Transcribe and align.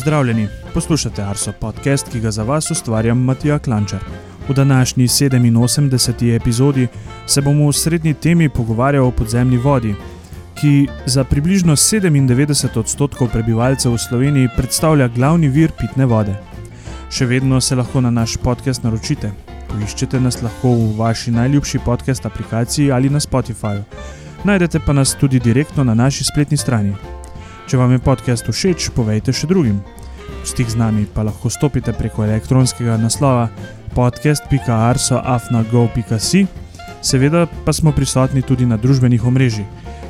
Pozdravljeni, 0.00 0.48
poslušate 0.74 1.22
Arso 1.22 1.52
podcast, 1.60 2.08
ki 2.08 2.20
ga 2.20 2.30
za 2.30 2.42
vas 2.42 2.70
ustvarjam 2.70 3.18
Matija 3.18 3.58
Klančar. 3.58 4.00
V 4.48 4.54
današnji 4.54 5.08
87. 5.08 6.36
epizodi 6.36 6.86
se 7.26 7.40
bomo 7.40 7.68
v 7.68 7.72
srednji 7.72 8.14
temi 8.14 8.48
pogovarjali 8.48 9.06
o 9.06 9.10
podzemni 9.10 9.56
vodi, 9.56 9.94
ki 10.54 10.88
za 11.06 11.24
približno 11.24 11.76
97 11.76 12.78
odstotkov 12.78 13.28
prebivalcev 13.28 13.92
v 13.92 13.98
Sloveniji 13.98 14.48
predstavlja 14.56 15.08
glavni 15.08 15.48
vir 15.48 15.72
pitne 15.78 16.06
vode. 16.06 16.34
Še 17.10 17.26
vedno 17.26 17.60
se 17.60 17.76
lahko 17.76 18.00
na 18.00 18.10
naš 18.10 18.36
podcast 18.36 18.82
naročite. 18.82 19.32
Poiščete 19.68 20.20
nas 20.20 20.42
lahko 20.42 20.72
v 20.80 20.96
vaši 20.96 21.30
najljubši 21.30 21.84
podcast 21.84 22.26
aplikaciji 22.26 22.92
ali 22.92 23.10
na 23.10 23.20
Spotifyju. 23.20 23.84
Najdete 24.44 24.80
pa 24.80 24.92
nas 24.92 25.14
tudi 25.14 25.38
direktno 25.38 25.84
na 25.84 25.94
naši 25.94 26.24
spletni 26.24 26.56
strani. 26.56 27.19
Če 27.70 27.78
vam 27.78 27.92
je 27.94 28.02
podcast 28.02 28.48
všeč, 28.50 28.90
povejte 28.96 29.30
še 29.30 29.46
drugim. 29.46 29.78
V 30.42 30.44
stik 30.50 30.66
z 30.72 30.74
nami 30.74 31.06
pa 31.06 31.22
lahko 31.22 31.46
stopite 31.46 31.94
preko 31.94 32.26
elektronskega 32.26 32.98
naslova 32.98 33.46
podcast.arsoafnago.si, 33.94 36.50
seveda 36.98 37.46
pa 37.46 37.70
smo 37.70 37.94
prisotni 37.94 38.42
tudi 38.42 38.66
na 38.66 38.74
družbenih 38.74 39.22
omrežjih, 39.22 39.62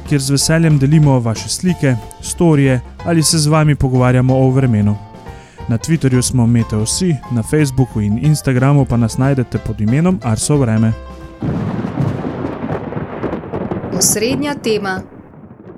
kjer 0.09 0.25
z 0.25 0.33
veseljem 0.39 0.81
delimo 0.81 1.21
vaše 1.21 1.53
slike, 1.53 2.01
storije 2.25 2.81
ali 3.05 3.21
se 3.21 3.37
z 3.37 3.45
vami 3.53 3.77
pogovarjamo 3.77 4.33
o 4.33 4.49
vremenu. 4.57 4.97
Na 5.69 5.77
Twitterju 5.77 6.25
smo 6.25 6.49
Meteosi, 6.49 7.13
na 7.29 7.45
Facebooku 7.45 8.01
in 8.01 8.17
Instagramu 8.25 8.89
pa 8.89 8.97
nas 8.97 9.21
najdete 9.21 9.61
pod 9.61 9.77
imenom 9.85 10.17
Arso 10.25 10.57
Vreme. 10.57 10.97
Osrednja 13.93 14.57
tema. 14.57 15.20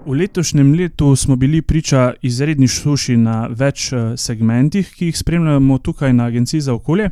V 0.06 0.14
letošnjem 0.14 0.74
letu 0.74 1.16
smo 1.16 1.36
bili 1.36 1.62
priča 1.62 2.12
izredni 2.22 2.68
suši 2.68 3.16
na 3.16 3.46
več 3.46 3.92
eh, 3.92 4.16
segmentih, 4.16 4.88
ki 4.90 5.06
jih 5.06 5.18
spremljamo 5.18 5.78
tukaj 5.78 6.12
na 6.12 6.24
Agenciji 6.24 6.60
za 6.60 6.74
okolje. 6.74 7.10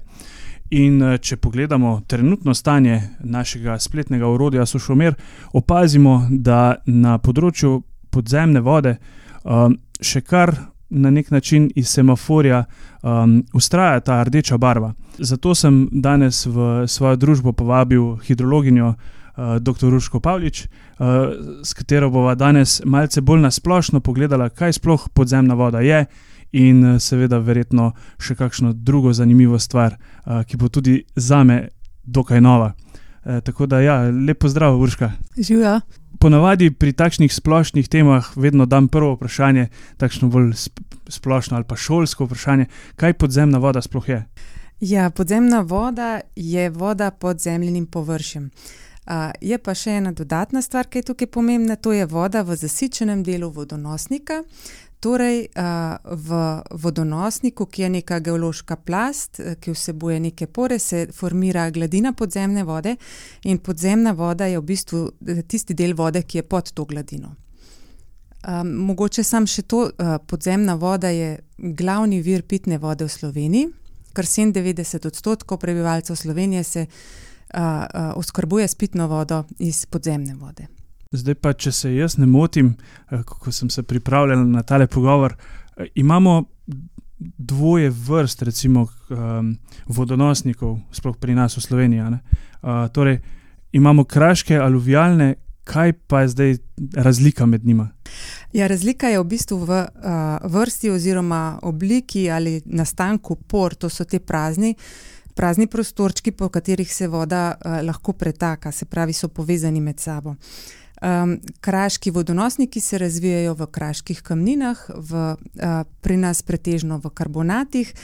In 0.71 1.03
eh, 1.03 1.19
če 1.19 1.37
pogledamo 1.37 2.01
trenutno 2.07 2.55
stanje 2.55 3.01
našega 3.21 3.79
spletnega 3.79 4.27
urodja 4.27 4.67
Sušomer, 4.67 5.15
opazimo, 5.53 6.27
da 6.31 6.83
na 6.87 7.19
področju 7.19 7.83
podzemne 8.11 8.61
vode 8.61 8.97
um, 9.45 9.77
še 10.03 10.21
kar 10.27 10.57
na 10.91 11.11
nek 11.15 11.31
način 11.31 11.71
iz 11.79 11.89
semaforja 11.95 12.65
um, 13.03 13.45
ustraja 13.55 14.01
ta 14.01 14.19
rdeča 14.27 14.59
barva. 14.59 14.95
Zato 15.19 15.55
sem 15.55 15.85
danes 15.93 16.43
v 16.47 16.89
svojo 16.91 17.17
družbo 17.17 17.53
povabil 17.53 18.17
hidrologinjo 18.27 18.95
dr. 19.37 19.91
Ruško 19.91 20.21
Pavlič, 20.21 20.65
uh, 20.65 21.07
s 21.65 21.73
katero 21.73 22.11
bomo 22.11 22.35
danes 22.35 22.81
malce 22.85 23.21
bolj 23.21 23.41
nasplošno 23.41 24.01
pogledali, 24.01 24.51
kaj 24.51 24.73
sploh 24.73 25.09
podzemna 25.15 25.55
voda 25.55 25.81
je. 25.81 26.05
In 26.53 26.85
uh, 26.85 26.99
seveda, 26.99 27.39
verjetno 27.39 27.93
še 28.19 28.35
kakšno 28.35 28.73
drugo 28.73 29.13
zanimivo 29.15 29.59
stvar, 29.59 29.95
ki 30.47 30.57
bo 30.59 30.69
tudi 30.69 31.05
za 31.15 31.45
me 31.45 31.69
dokaj 32.03 32.41
nova. 32.41 32.73
Tako 33.45 33.67
da, 33.67 33.79
ja, 33.81 34.01
lepo 34.11 34.49
zdrav, 34.49 34.81
Urška. 34.81 35.13
Živijo. 35.37 35.81
Ponavadi 36.19 36.71
pri 36.71 36.93
takšnih 36.93 37.31
splošnih 37.33 37.89
temah 37.89 38.33
vedno 38.37 38.67
dam 38.67 38.89
prvo 38.89 39.13
vprašanje, 39.15 39.69
takšno 39.97 40.29
bolj 40.29 40.51
splošno 41.09 41.57
ali 41.57 41.69
pa 41.69 41.77
šolsko 41.77 42.27
vprašanje, 42.27 42.67
kaj 42.97 43.15
podzemna 43.15 43.63
voda 43.63 43.83
sploh 43.83 44.09
je. 44.09 44.25
Ja, 44.81 45.11
podzemna 45.11 45.61
voda 45.61 46.21
je 46.37 46.71
voda 46.71 47.11
pod 47.11 47.41
zemljenim 47.41 47.87
površjem. 47.87 48.45
Uh, 48.45 48.90
je 49.41 49.59
pa 49.59 49.75
še 49.75 49.97
ena 50.01 50.13
dodatna 50.13 50.63
stvar, 50.63 50.89
ki 50.89 51.01
je 51.01 51.11
tukaj 51.11 51.31
pomembna, 51.33 51.77
to 51.77 51.93
je 51.93 52.07
voda 52.07 52.43
v 52.43 52.57
zasičenem 52.57 53.25
delu 53.25 53.51
vodonosnika. 53.51 54.43
Torej, 55.01 55.47
uh, 55.57 55.97
v 56.05 56.39
vodonosniku, 56.77 57.65
ki 57.67 57.83
je 57.83 57.89
neka 57.89 58.19
geološka 58.21 58.77
plast, 58.77 59.41
ki 59.61 59.73
vsebuje 59.73 60.19
neke 60.21 60.47
pore, 60.47 60.79
se 60.79 61.07
formira 61.17 61.71
gladina 61.73 62.13
podzemne 62.13 62.67
vode, 62.69 62.99
in 63.49 63.59
podzemna 63.59 64.13
voda 64.13 64.45
je 64.45 64.59
v 64.61 64.67
bistvu 64.69 65.01
tisti 65.49 65.75
del 65.75 65.97
vode, 65.97 66.23
ki 66.23 66.43
je 66.43 66.45
pod 66.45 66.73
to 66.77 66.85
gladino. 66.85 67.33
Um, 68.45 68.75
mogoče 68.91 69.25
sam 69.25 69.49
še 69.49 69.65
to, 69.65 69.87
uh, 69.89 70.19
podzemna 70.29 70.77
voda 70.77 71.09
je 71.09 71.39
glavni 71.57 72.21
vir 72.21 72.45
pitne 72.45 72.77
vode 72.79 73.09
v 73.09 73.13
Sloveniji, 73.17 73.73
kar 74.13 74.29
97 74.29 75.09
odstotkov 75.09 75.61
prebivalcev 75.65 76.17
Slovenije 76.17 76.65
se 76.65 76.85
uh, 76.85 77.30
uh, 77.55 78.13
oskrbuje 78.17 78.69
s 78.69 78.75
pitno 78.75 79.07
vodo 79.07 79.45
iz 79.59 79.87
podzemne 79.87 80.35
vode. 80.35 80.67
Zdaj 81.13 81.35
pa, 81.35 81.53
če 81.53 81.73
se 81.73 81.95
jaz 81.95 82.19
ne 82.19 82.27
motim, 82.27 82.77
kako 83.11 83.53
sem 83.53 83.71
se 83.71 83.83
pripravljal 83.83 84.45
na 84.47 84.63
tale 84.63 84.87
pogovor, 84.87 85.35
imamo 85.95 86.45
dvoje 87.19 87.91
vrst, 87.91 88.43
recimo, 88.43 88.87
um, 89.11 89.57
vodonosnikov, 89.87 90.79
sploh 90.93 91.17
pri 91.17 91.35
nas 91.35 91.57
v 91.57 91.61
Sloveniji. 91.61 92.01
Uh, 92.01 92.87
torej, 92.93 93.21
imamo 93.73 94.05
kraške, 94.05 94.57
aluvialne, 94.57 95.35
kaj 95.65 95.93
pa 95.93 96.21
je 96.21 96.29
zdaj 96.29 96.57
razlika 96.95 97.47
med 97.47 97.67
njima? 97.67 97.89
Ja, 98.53 98.67
razlika 98.67 99.09
je 99.09 99.21
v 99.21 99.25
bistvu 99.25 99.59
v 99.59 99.71
uh, 99.71 100.51
vrsti 100.51 100.91
oziroma 100.91 101.59
obliki 101.63 102.31
ali 102.31 102.63
nastanku 102.65 103.37
por, 103.37 103.75
to 103.75 103.89
so 103.89 104.05
te 104.05 104.19
prazni. 104.19 104.75
Prazni 105.41 105.67
prostorčki, 105.67 106.33
po 106.37 106.51
katerih 106.53 106.95
se 106.95 107.07
voda 107.09 107.55
uh, 107.55 107.79
lahko 107.87 108.13
pretaka, 108.13 108.73
se 108.73 108.85
pravi, 108.85 109.13
so 109.17 109.29
povezani 109.29 109.81
med 109.81 110.01
sabo. 110.01 110.35
Um, 111.01 111.39
kraški 111.61 112.11
vodonosniki 112.11 112.81
se 112.81 112.99
razvijajo 112.99 113.55
v 113.55 113.67
kraških 113.73 114.21
kamninah, 114.23 114.83
v, 114.97 115.23
uh, 115.33 115.79
pri 116.05 116.17
nas 116.21 116.43
pretežno 116.43 117.01
v 117.01 117.09
karbonatih. 117.15 117.95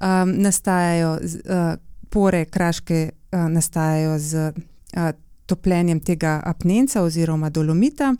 Um, 0.00 0.34
nastajajo 0.42 1.12
z, 1.22 1.44
uh, 1.46 1.78
pore, 2.10 2.42
kraške 2.50 3.10
uh, 3.12 3.46
nastajajo 3.46 4.18
z 4.18 4.50
uh, 4.50 5.12
topljenjem 5.46 6.00
tega 6.00 6.40
apnenca 6.44 7.04
oziroma 7.06 7.54
dolomita. 7.54 8.16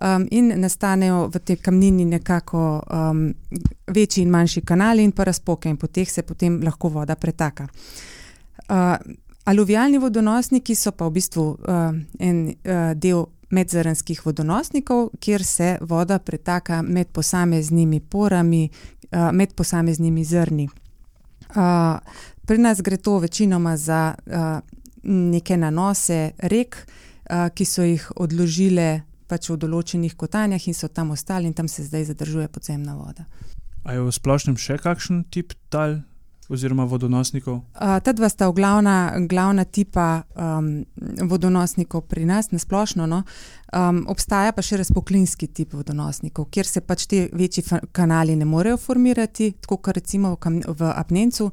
Um, 0.00 0.28
in 0.30 0.52
nastanejo 0.60 1.26
v 1.26 1.40
tej 1.42 1.56
kamnini 1.56 2.04
nekako 2.04 2.82
um, 2.86 3.34
večji 3.86 4.22
in 4.22 4.30
manjši 4.30 4.60
kanali 4.60 5.02
in 5.04 5.12
pa 5.12 5.24
razpoke, 5.24 5.68
in 5.68 5.76
po 5.76 5.86
teh 5.86 6.10
se 6.10 6.22
potem 6.22 6.60
lahko 6.62 6.88
voda 6.88 7.16
pretaka. 7.16 7.66
Uh, 8.68 8.94
aluvialni 9.44 9.98
vodonosniki 9.98 10.74
so 10.74 10.92
pa 10.92 11.08
v 11.08 11.16
bistvu 11.16 11.42
uh, 11.42 11.96
en 12.18 12.46
uh, 12.46 12.92
del 12.94 13.24
medzrnskih 13.50 14.20
vodonosnikov, 14.26 15.08
kjer 15.18 15.44
se 15.44 15.78
voda 15.80 16.18
pretaka 16.18 16.82
med 16.82 17.10
posameznimi 17.12 18.00
porami, 18.00 18.68
uh, 19.10 19.32
med 19.32 19.54
posameznimi 19.56 20.24
zrni. 20.24 20.68
Uh, 21.56 21.98
pri 22.46 22.58
nas 22.58 22.82
gre 22.82 22.96
to 22.96 23.18
večinoma 23.18 23.76
za 23.76 24.14
uh, 24.14 24.60
neke 25.02 25.56
nanose 25.56 26.30
rek, 26.38 26.76
uh, 27.30 27.48
ki 27.54 27.64
so 27.64 27.82
jih 27.82 28.12
odložile 28.16 29.07
pač 29.28 29.50
v 29.52 29.58
določenih 29.60 30.16
kotanjah 30.16 30.68
in 30.68 30.74
so 30.74 30.88
tam 30.88 31.12
ostali, 31.14 31.46
in 31.46 31.54
tam 31.54 31.68
se 31.68 31.84
zdaj 31.86 32.10
zadržuje 32.12 32.48
podzemna 32.48 32.96
voda. 32.96 33.28
Ali 33.84 34.00
je 34.00 34.06
v 34.08 34.12
splošnem 34.12 34.56
še 34.60 34.78
kakšen 34.82 35.24
tip 35.32 35.54
tal 35.72 36.00
oziroma 36.48 36.84
vodonosnikov? 36.88 37.60
Uh, 37.76 37.98
ta 38.00 38.12
dva 38.16 38.28
sta 38.28 38.48
glavna, 38.52 39.12
glavna 39.28 39.64
tipa 39.64 40.24
um, 40.32 40.84
vodonosnikov 41.28 42.06
pri 42.08 42.24
nas, 42.24 42.50
na 42.50 42.58
splošno. 42.58 43.06
No? 43.06 43.22
Um, 43.72 44.06
obstaja 44.08 44.54
pa 44.56 44.64
še 44.64 44.80
razpoklinski 44.80 45.50
tip 45.52 45.76
vodonosnikov, 45.76 46.48
kjer 46.52 46.66
se 46.66 46.80
pač 46.80 47.04
ti 47.10 47.26
večji 47.32 47.66
kanali 47.92 48.36
ne 48.36 48.48
morejo 48.48 48.80
formirati, 48.80 49.52
tako 49.60 49.80
kot 49.84 50.00
recimo 50.00 50.34
v, 50.40 50.56
v 50.72 50.92
Apnencu. 50.96 51.52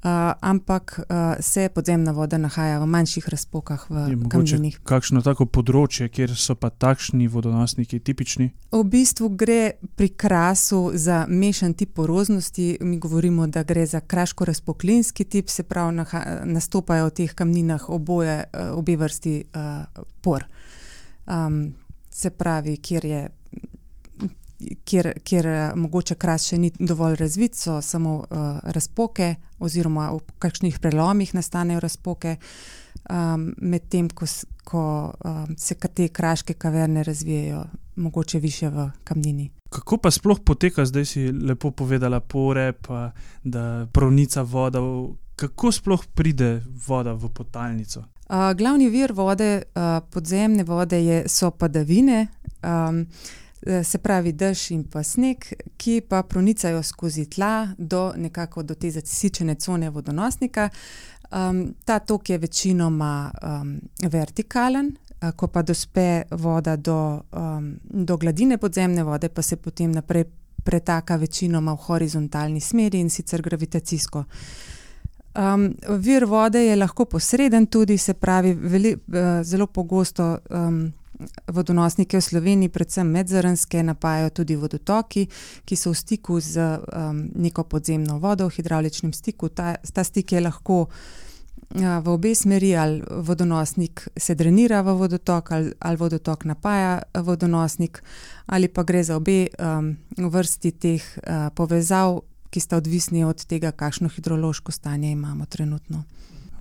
Uh, 0.00 0.32
ampak 0.40 1.00
uh, 1.00 1.36
se 1.40 1.68
podzemna 1.68 2.12
voda 2.12 2.38
nahaja 2.38 2.78
v 2.80 2.86
manjših 2.86 3.28
razpokah 3.28 3.82
v 3.90 4.28
kamninih. 4.32 4.78
Kakšno 4.80 5.20
tako 5.20 5.44
področje, 5.44 6.08
kjer 6.08 6.32
so 6.40 6.56
pa 6.56 6.70
takšni 6.72 7.28
vodonosniki 7.28 8.00
tipični? 8.00 8.46
V 8.72 8.80
bistvu 8.88 9.28
gre 9.36 9.76
pri 10.00 10.08
krasu 10.16 10.96
za 10.96 11.26
mešan 11.28 11.76
tip 11.76 11.92
poroznosti. 12.00 12.78
Mi 12.80 12.96
govorimo, 12.96 13.44
da 13.44 13.60
gre 13.60 13.84
za 13.84 14.00
kraško-razpoklinski 14.00 15.28
tip, 15.28 15.52
se 15.52 15.66
pravi, 15.68 16.00
nastopajo 16.48 17.10
v 17.10 17.14
teh 17.20 17.36
kamninah 17.36 17.84
oboje, 17.92 18.38
uh, 18.48 18.72
obe 18.80 18.96
vrsti 18.96 19.36
uh, 19.52 20.00
por. 20.24 20.48
Um, 21.28 21.74
se 22.08 22.32
pravi, 22.32 22.78
kjer 22.80 23.04
je 23.04 23.28
kjer, 24.84 25.12
kjer 25.24 25.46
eh, 25.46 25.72
mogoče 25.76 26.14
kras 26.14 26.48
še 26.50 26.58
ni 26.58 26.70
dovolj 26.78 27.16
razvit, 27.20 27.56
so 27.56 27.80
samo 27.82 28.16
uh, 28.20 28.58
razpoke, 28.62 29.34
oziroma 29.58 30.10
v 30.14 30.20
kakšnih 30.38 30.78
prelomih 30.80 31.34
nastanejo 31.34 31.80
razpoke, 31.80 32.36
um, 33.10 33.50
medtem 33.60 34.08
ko, 34.08 34.26
ko 34.64 34.84
um, 35.12 35.56
se 35.58 35.74
te 35.74 36.08
kraške 36.08 36.54
kaverne 36.54 37.02
razvijajo, 37.04 37.64
mogoče 37.96 38.38
više 38.38 38.68
v 38.68 38.90
kamnini. 39.04 39.50
Kako 39.70 39.96
pa 39.96 40.10
sploh 40.10 40.40
poteka, 40.44 40.86
zdaj 40.86 41.04
si 41.04 41.32
lepo 41.32 41.70
povedala, 41.70 42.20
pore, 42.20 42.72
pa 42.72 43.10
da 43.44 43.86
pronica 43.92 44.42
voda. 44.42 44.80
Kako 45.36 45.72
sploh 45.72 46.06
pride 46.14 46.62
voda 46.86 47.12
v 47.12 47.28
potalnico? 47.28 48.00
Uh, 48.30 48.52
glavni 48.56 48.88
vir 48.90 49.12
vode, 49.12 49.62
uh, 49.74 50.00
podzemne 50.10 50.64
vode, 50.64 50.98
je, 51.04 51.22
so 51.28 51.50
padavine. 51.50 52.26
Um, 52.62 53.06
se 53.84 53.98
pravi 53.98 54.32
dež 54.32 54.70
in 54.70 54.84
pa 54.84 55.02
sneg, 55.02 55.44
ki 55.76 56.00
pa 56.08 56.22
pronicajo 56.22 56.82
skozi 56.82 57.26
tla 57.30 57.68
do 57.78 58.12
nekako 58.16 58.62
do 58.62 58.74
te 58.74 58.90
zasičene 58.90 59.54
cone 59.54 59.90
vodonosnika. 59.90 60.68
Um, 61.30 61.74
ta 61.84 61.98
tok 61.98 62.30
je 62.30 62.38
večinoma 62.38 63.30
um, 63.42 63.78
vertikalen, 64.10 64.96
ko 65.36 65.46
pa 65.46 65.62
dospe 65.62 66.22
voda 66.30 66.76
do, 66.76 67.20
um, 67.32 67.74
do 67.84 68.16
gladine 68.16 68.58
podzemne 68.58 69.02
vode, 69.04 69.28
pa 69.28 69.42
se 69.42 69.56
potem 69.56 69.92
naprej 69.92 70.24
pretaka 70.64 71.16
večinoma 71.16 71.72
v 71.72 71.84
horizontalni 71.86 72.60
smeri 72.60 73.00
in 73.00 73.10
sicer 73.10 73.42
gravitacijsko. 73.42 74.24
Um, 75.30 75.68
vir 76.02 76.24
vode 76.26 76.58
je 76.64 76.76
lahko 76.76 77.04
posreden, 77.04 77.66
tudi 77.66 77.98
se 77.98 78.14
pravi, 78.14 78.54
veli, 78.54 78.94
uh, 78.94 79.42
zelo 79.42 79.66
pogosto 79.66 80.38
um, 80.50 80.92
vodonosnike 81.46 82.18
v 82.18 82.24
Sloveniji, 82.24 82.68
predvsem 82.68 83.08
medzrnske, 83.08 83.82
napajajo 83.82 84.30
tudi 84.30 84.56
vodotoki, 84.56 85.26
ki 85.64 85.76
so 85.76 85.92
v 85.92 85.98
stiku 85.98 86.40
z 86.40 86.60
um, 86.60 87.24
neko 87.34 87.64
podzemno 87.64 88.18
vodo, 88.18 88.48
v 88.48 88.60
hidrauličnem 88.60 89.12
stiku. 89.12 89.48
Ta, 89.48 89.74
ta 89.76 90.04
stik 90.04 90.32
je 90.32 90.40
lahko 90.40 90.86
uh, 90.86 92.00
v 92.02 92.08
obe 92.08 92.34
smeri, 92.34 92.76
ali 92.76 93.02
vodonosnik 93.10 94.08
se 94.16 94.34
drenira 94.34 94.82
v 94.82 94.96
vodotok, 94.98 95.52
ali, 95.52 95.72
ali 95.78 95.96
vodotok 95.96 96.44
napaja 96.44 97.02
vodonosnik, 97.14 98.02
ali 98.46 98.68
pa 98.68 98.82
gre 98.82 99.04
za 99.04 99.16
obe 99.16 99.46
um, 99.58 99.96
vrsti 100.16 100.70
teh 100.72 101.02
uh, 101.02 101.48
povezav, 101.54 102.20
ki 102.50 102.60
sta 102.60 102.76
odvisni 102.76 103.22
od 103.24 103.44
tega, 103.46 103.70
kakšno 103.70 104.08
hidrološko 104.08 104.72
stanje 104.72 105.10
imamo 105.10 105.46
trenutno. 105.46 106.04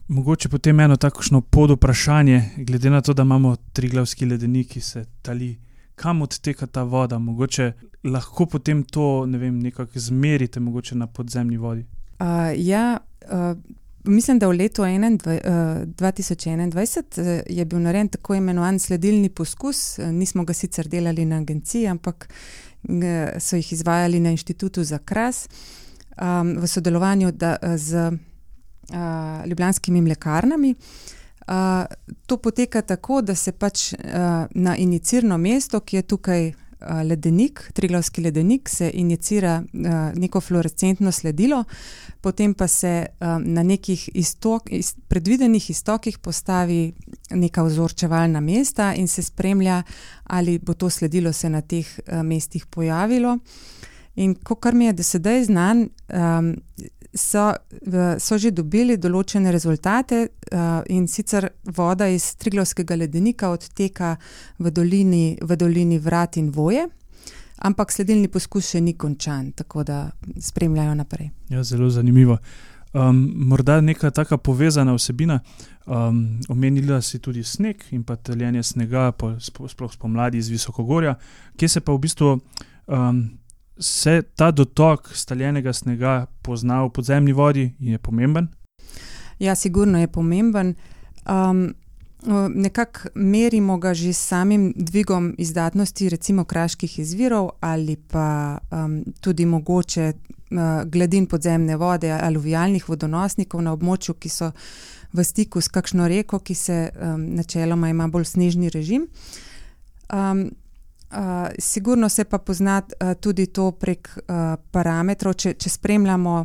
Mogoče 0.09 0.49
potem 0.49 0.79
eno 0.79 0.95
takšno 0.95 1.41
pod 1.41 1.71
vprašanje, 1.71 2.41
glede 2.57 2.89
na 2.89 3.01
to, 3.01 3.13
da 3.13 3.21
imamo 3.21 3.55
tri 3.73 3.89
glavski 3.89 4.25
ledenik, 4.25 4.67
ki 4.67 4.81
se 4.81 5.03
tali, 5.21 5.59
kam 5.95 6.21
odteka 6.21 6.65
ta 6.67 6.83
voda, 6.83 7.19
mogoče 7.19 7.71
lahko 8.03 8.45
potem 8.45 8.83
to 8.83 9.25
ne 9.25 9.37
vem, 9.37 9.59
nekako 9.59 9.99
zmerite, 9.99 10.59
mogoče 10.59 10.95
na 10.95 11.07
podzemni 11.07 11.57
vodi. 11.57 11.85
Uh, 12.19 12.25
ja, 12.57 12.97
uh, 13.31 13.57
mislim, 14.03 14.39
da 14.39 14.47
v 14.47 14.55
letu 14.57 14.81
21, 14.81 15.29
uh, 15.29 15.85
2021 16.01 17.43
je 17.49 17.65
bil 17.65 17.79
narejen 17.79 18.09
tako 18.09 18.35
imenovan 18.35 18.79
sledilni 18.79 19.29
poskus. 19.29 19.97
Nismo 19.97 20.43
ga 20.43 20.53
sicer 20.53 20.87
delali 20.87 21.25
na 21.25 21.37
agenciji, 21.37 21.87
ampak 21.87 22.33
so 23.39 23.55
jih 23.55 23.73
izvajali 23.73 24.19
na 24.19 24.31
Inštitutu 24.31 24.83
za 24.83 24.97
Kras 24.97 25.49
um, 26.17 26.57
v 26.57 26.67
sodelovanju 26.67 27.31
da, 27.31 27.57
z 27.77 28.11
uh, 28.91 29.45
ljubljanskimi 29.45 30.01
mlekarnami. 30.01 30.75
Uh, 31.49 31.55
to 32.25 32.37
poteka 32.37 32.81
tako, 32.81 33.21
da 33.21 33.35
se 33.35 33.51
pač 33.51 33.93
uh, 33.93 33.99
na 34.51 34.75
inicirno 34.77 35.37
mesto, 35.37 35.79
ki 35.79 35.95
je 35.95 36.01
tukaj 36.01 36.47
uh, 36.47 37.01
ledenik, 37.03 37.71
triglavski 37.73 38.21
ledenik, 38.21 38.69
se 38.69 38.91
inicira 38.93 39.63
uh, 39.63 39.89
neko 40.13 40.41
fluorescentno 40.41 41.11
sledilo, 41.11 41.63
potem 42.21 42.53
pa 42.53 42.67
se 42.67 43.05
um, 43.19 43.43
na 43.53 43.63
nekih 43.63 44.09
istok, 44.13 44.69
iz, 44.71 44.93
predvidenih 45.07 45.69
istokih 45.69 46.17
postavi 46.17 46.93
neka 47.31 47.63
vzorčevalna 47.63 48.39
mesta 48.39 48.93
in 48.93 49.07
se 49.07 49.23
spremlja, 49.23 49.83
ali 50.23 50.59
bo 50.59 50.73
to 50.73 50.89
sledilo 50.89 51.33
se 51.33 51.49
na 51.49 51.61
teh 51.61 51.99
uh, 51.99 52.21
mestih 52.23 52.65
pojavilo. 52.65 53.37
In 54.15 54.35
kar 54.35 54.75
mi 54.75 54.85
je 54.85 54.93
do 54.93 55.03
sedaj 55.03 55.43
znan, 55.43 55.89
um, 56.13 56.55
so, 57.13 57.53
so 58.19 58.37
že 58.37 58.51
dobili 58.51 58.97
določene 58.97 59.51
rezultate 59.51 60.21
uh, 60.27 60.81
in 60.93 61.07
sicer 61.07 61.49
voda 61.75 62.07
iz 62.07 62.35
Triglovskega 62.39 62.95
ledenika 62.95 63.49
odteka 63.49 64.15
v 64.59 64.71
dolini, 64.71 65.37
v 65.41 65.57
dolini 65.57 65.99
Vrat 65.99 66.37
in 66.37 66.51
Voje. 66.51 66.87
Ampak 67.59 67.91
sledilni 67.91 68.29
poskus 68.31 68.69
še 68.71 68.79
ni 68.81 68.93
končan, 68.95 69.51
tako 69.51 69.83
da 69.83 70.05
spremljajo 70.39 70.93
naprej. 70.95 71.31
Ja, 71.51 71.63
zelo 71.63 71.89
zanimivo. 71.91 72.37
Um, 72.93 73.19
morda 73.49 73.81
neka 73.81 74.09
taka 74.15 74.37
povezana 74.37 74.95
vsebina. 74.95 75.41
Um, 75.85 76.39
omenila 76.49 77.01
si 77.01 77.19
tudi 77.19 77.43
sneg 77.43 77.83
in 77.91 78.03
pa 78.03 78.15
teljenje 78.15 78.63
snega, 78.63 79.11
po, 79.11 79.35
sploh 79.41 79.91
spomladi 79.93 80.37
iz 80.37 80.49
Visokogorja, 80.49 81.17
kje 81.57 81.69
se 81.69 81.81
pa 81.81 81.93
v 81.93 82.01
bistvu 82.05 82.31
um, 82.87 83.21
se 83.79 84.21
ta 84.35 84.51
dotok 84.51 85.11
staljenega 85.15 85.73
snega 85.73 86.25
pozna 86.41 86.83
v 86.83 86.89
podzemni 86.89 87.33
vodi 87.33 87.73
in 87.79 87.91
je 87.91 87.97
pomemben? 87.97 88.47
Ja, 89.39 89.55
sigurno 89.55 89.99
je 89.99 90.07
pomemben. 90.07 90.75
Um, 91.25 91.73
Nekako 92.55 92.99
merimo 93.15 93.77
ga 93.77 93.93
že 93.93 94.13
s 94.13 94.27
samim 94.27 94.73
dvigom 94.75 95.35
izdatnosti, 95.37 96.09
recimo 96.09 96.43
kraških 96.43 96.99
izvirov, 96.99 97.49
ali 97.59 97.95
pa 97.95 98.57
um, 98.71 99.03
tudi 99.21 99.45
mogoče 99.45 100.11
uh, 100.11 100.83
gladin 100.85 101.25
podzemne 101.25 101.77
vode, 101.77 102.11
aluvialnih 102.11 102.89
vodonosnikov 102.89 103.61
na 103.61 103.71
območju, 103.71 104.13
ki 104.19 104.29
so 104.29 104.51
v 105.13 105.23
stiku 105.23 105.61
s 105.61 105.71
kakšno 105.71 106.07
reko, 106.07 106.39
ki 106.39 106.55
se 106.55 106.89
um, 106.91 107.23
načeloma 107.39 107.89
ima 107.89 108.07
bolj 108.07 108.25
snežni 108.25 108.69
režim. 108.69 109.07
Um, 110.11 110.49
Uh, 111.09 111.17
sigurno 111.59 112.09
se 112.09 112.23
pa 112.23 112.37
pozna 112.37 112.81
uh, 112.81 113.13
tudi 113.17 113.47
to 113.47 113.71
prek 113.71 114.09
uh, 114.17 114.55
parametrov, 114.71 115.33
če, 115.33 115.53
če 115.57 115.69
spremljamo 115.69 116.35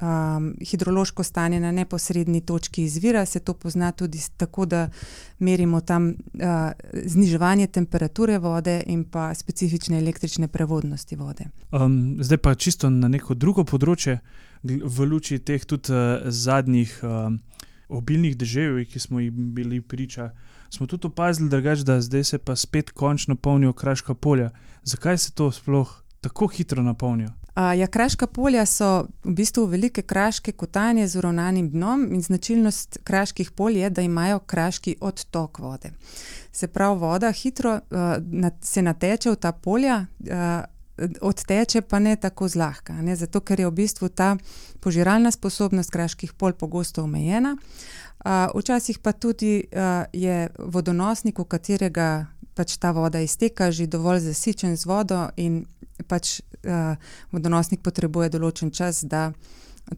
um, 0.00 0.54
hidrološko 0.60 1.22
stanje 1.22 1.60
na 1.60 1.72
neposrednji 1.72 2.40
točki 2.40 2.82
izvira, 2.82 3.26
se 3.26 3.40
to 3.40 3.54
pozna 3.54 3.92
tudi 3.92 4.18
tako, 4.36 4.66
da 4.66 4.88
merimo 5.38 5.80
tam 5.80 6.08
uh, 6.08 6.14
zniževanje 7.04 7.66
temperature 7.66 8.38
vode 8.38 8.82
in 8.86 9.04
pa 9.04 9.34
specifične 9.34 9.98
električne 9.98 10.48
prevodnosti 10.48 11.16
vode. 11.16 11.44
Um, 11.72 12.16
zdaj 12.20 12.38
pa 12.38 12.54
čisto 12.54 12.90
na 12.90 13.08
neko 13.08 13.34
drugo 13.34 13.64
področje, 13.64 14.20
v 14.66 15.06
luči 15.06 15.38
teh 15.38 15.64
tudi 15.64 15.92
uh, 15.92 16.30
zadnjih 16.30 16.98
uh, 17.02 17.34
obilnih 17.88 18.36
deževij, 18.36 18.84
ki 18.84 18.98
smo 18.98 19.20
jih 19.20 19.32
bili 19.32 19.80
priča 19.80 20.30
smo 20.70 20.86
tudi 20.86 21.06
opazili, 21.06 21.48
drugač, 21.48 21.78
da 21.78 22.00
zdaj 22.00 22.24
se 22.24 22.38
pa 22.38 22.56
spet 22.56 22.90
končno 22.90 23.36
polnijo 23.36 23.72
kraška 23.72 24.14
polja. 24.14 24.50
Zakaj 24.82 25.18
se 25.18 25.32
to 25.32 25.50
sploh 25.52 26.02
tako 26.20 26.46
hitro 26.46 26.82
napolnijo? 26.82 27.28
Ja, 27.56 27.86
kraška 27.86 28.26
polja 28.26 28.66
so 28.66 29.06
v 29.24 29.32
bistvu 29.32 29.64
velike 29.66 30.02
kraške 30.02 30.52
kotanje 30.52 31.06
z 31.08 31.16
uravnanim 31.18 31.70
dnom 31.70 32.02
in 32.12 32.22
značilnost 32.22 32.98
kraških 33.04 33.50
polj 33.50 33.78
je, 33.78 33.90
da 33.90 34.02
imajo 34.02 34.38
kraški 34.38 34.96
odtok 35.00 35.58
vode. 35.58 35.90
Se 36.52 36.68
pravi, 36.68 36.98
voda 36.98 37.32
hitro 37.32 37.72
uh, 37.72 38.50
se 38.60 38.82
nateče 38.82 39.30
v 39.30 39.36
ta 39.36 39.52
polja, 39.52 40.04
uh, 40.20 40.75
odteče 41.20 41.80
pa 41.80 41.98
ne 41.98 42.16
tako 42.16 42.48
zlahka, 42.48 43.02
ne? 43.02 43.16
zato 43.16 43.40
ker 43.40 43.60
je 43.60 43.68
v 43.68 43.74
bistvu 43.74 44.08
ta 44.08 44.36
požiralna 44.80 45.30
sposobnost 45.30 45.90
kraških 45.90 46.32
polj 46.32 46.52
pogosto 46.52 47.04
omejena. 47.04 47.56
Uh, 47.56 48.48
včasih 48.54 48.98
pa 48.98 49.12
tudi 49.12 49.60
uh, 49.60 50.04
je 50.12 50.48
vodonosnik, 50.58 51.38
v 51.38 51.44
katerega 51.44 52.26
pač 52.56 52.78
ta 52.80 52.90
voda 52.96 53.20
izteka, 53.20 53.70
že 53.70 53.86
dovolj 53.86 54.24
zasičen 54.24 54.76
z 54.76 54.88
vodo, 54.88 55.28
in 55.36 55.66
pač 56.08 56.40
uh, 56.40 56.96
vodonosnik 57.32 57.84
potrebuje 57.84 58.32
določen 58.32 58.72
čas, 58.72 59.04
da 59.04 59.30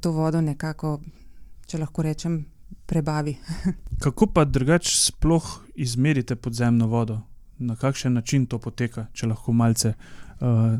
to 0.02 0.12
vodo 0.12 0.42
nekako, 0.42 0.98
če 1.70 1.78
lahko 1.78 2.02
rečem, 2.02 2.42
prebavi. 2.90 3.38
Kako 4.04 4.32
pa 4.34 4.44
drugače 4.44 4.90
sploh 4.98 5.46
izmerite 5.74 6.36
podzemno 6.36 6.90
vodo? 6.90 7.22
Na 7.58 7.74
kakšen 7.76 8.14
način 8.14 8.46
to 8.46 8.58
poteka, 8.58 9.08
če 9.14 9.30
lahko 9.30 9.52
malce 9.52 9.94
uh, 9.94 10.27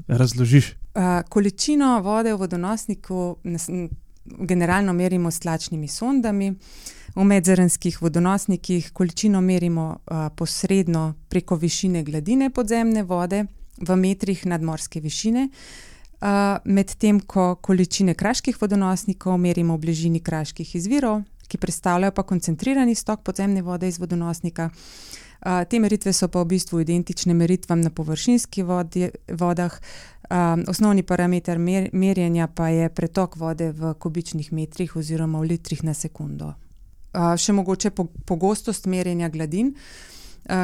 razložiš? 0.08 0.72
Uh, 0.94 1.02
količino 1.28 2.00
vode 2.00 2.32
v 2.32 2.38
vodonosniku 2.38 3.36
generalno 4.24 4.92
merimo 4.92 5.30
s 5.30 5.40
tlačnimi 5.40 5.88
sondami. 5.88 6.54
V 7.14 7.24
medzrnskih 7.24 8.02
vodonosnikih 8.02 8.90
količino 8.92 9.40
merimo 9.40 9.98
uh, 10.06 10.28
posredno 10.36 11.14
preko 11.28 11.56
višine 11.56 12.02
gladine 12.02 12.50
podzemne 12.50 13.02
vode 13.02 13.44
v 13.78 13.96
metrih 13.96 14.46
nadmorske 14.46 15.00
višine, 15.00 15.48
uh, 15.48 16.28
medtem 16.64 17.20
ko 17.20 17.54
količine 17.54 18.14
kraških 18.14 18.60
vodonosnikov 18.60 19.38
merimo 19.38 19.76
v 19.76 19.80
bližini 19.80 20.20
kraških 20.20 20.76
izvirov, 20.76 21.22
ki 21.48 21.58
predstavljajo 21.58 22.12
pa 22.12 22.22
koncentrirani 22.22 22.94
stok 22.94 23.22
podzemne 23.22 23.62
vode 23.62 23.88
iz 23.88 23.98
vodonosnika. 23.98 24.70
Uh, 25.38 25.62
te 25.70 25.78
meritve 25.78 26.12
so 26.12 26.28
pa 26.28 26.42
v 26.42 26.50
bistvu 26.54 26.80
identične 26.82 27.34
meritvam 27.34 27.80
na 27.80 27.90
površinskih 27.90 28.64
vodah. 28.64 29.80
Um, 30.28 30.64
osnovni 30.68 31.02
parameter 31.02 31.58
mer 31.58 31.88
merjenja 31.92 32.46
pa 32.46 32.68
je 32.68 32.88
pretok 32.88 33.36
vode 33.36 33.72
v 33.72 33.94
kubičnih 33.94 34.52
metrih 34.52 34.96
oziroma 34.96 35.40
v 35.40 35.54
litrih 35.54 35.84
na 35.84 35.94
sekundo 35.94 36.52
še 37.14 37.54
mogoče 37.56 37.90
po, 37.90 38.06
pogostost 38.26 38.86
merjenja 38.86 39.28
gladin. 39.28 39.74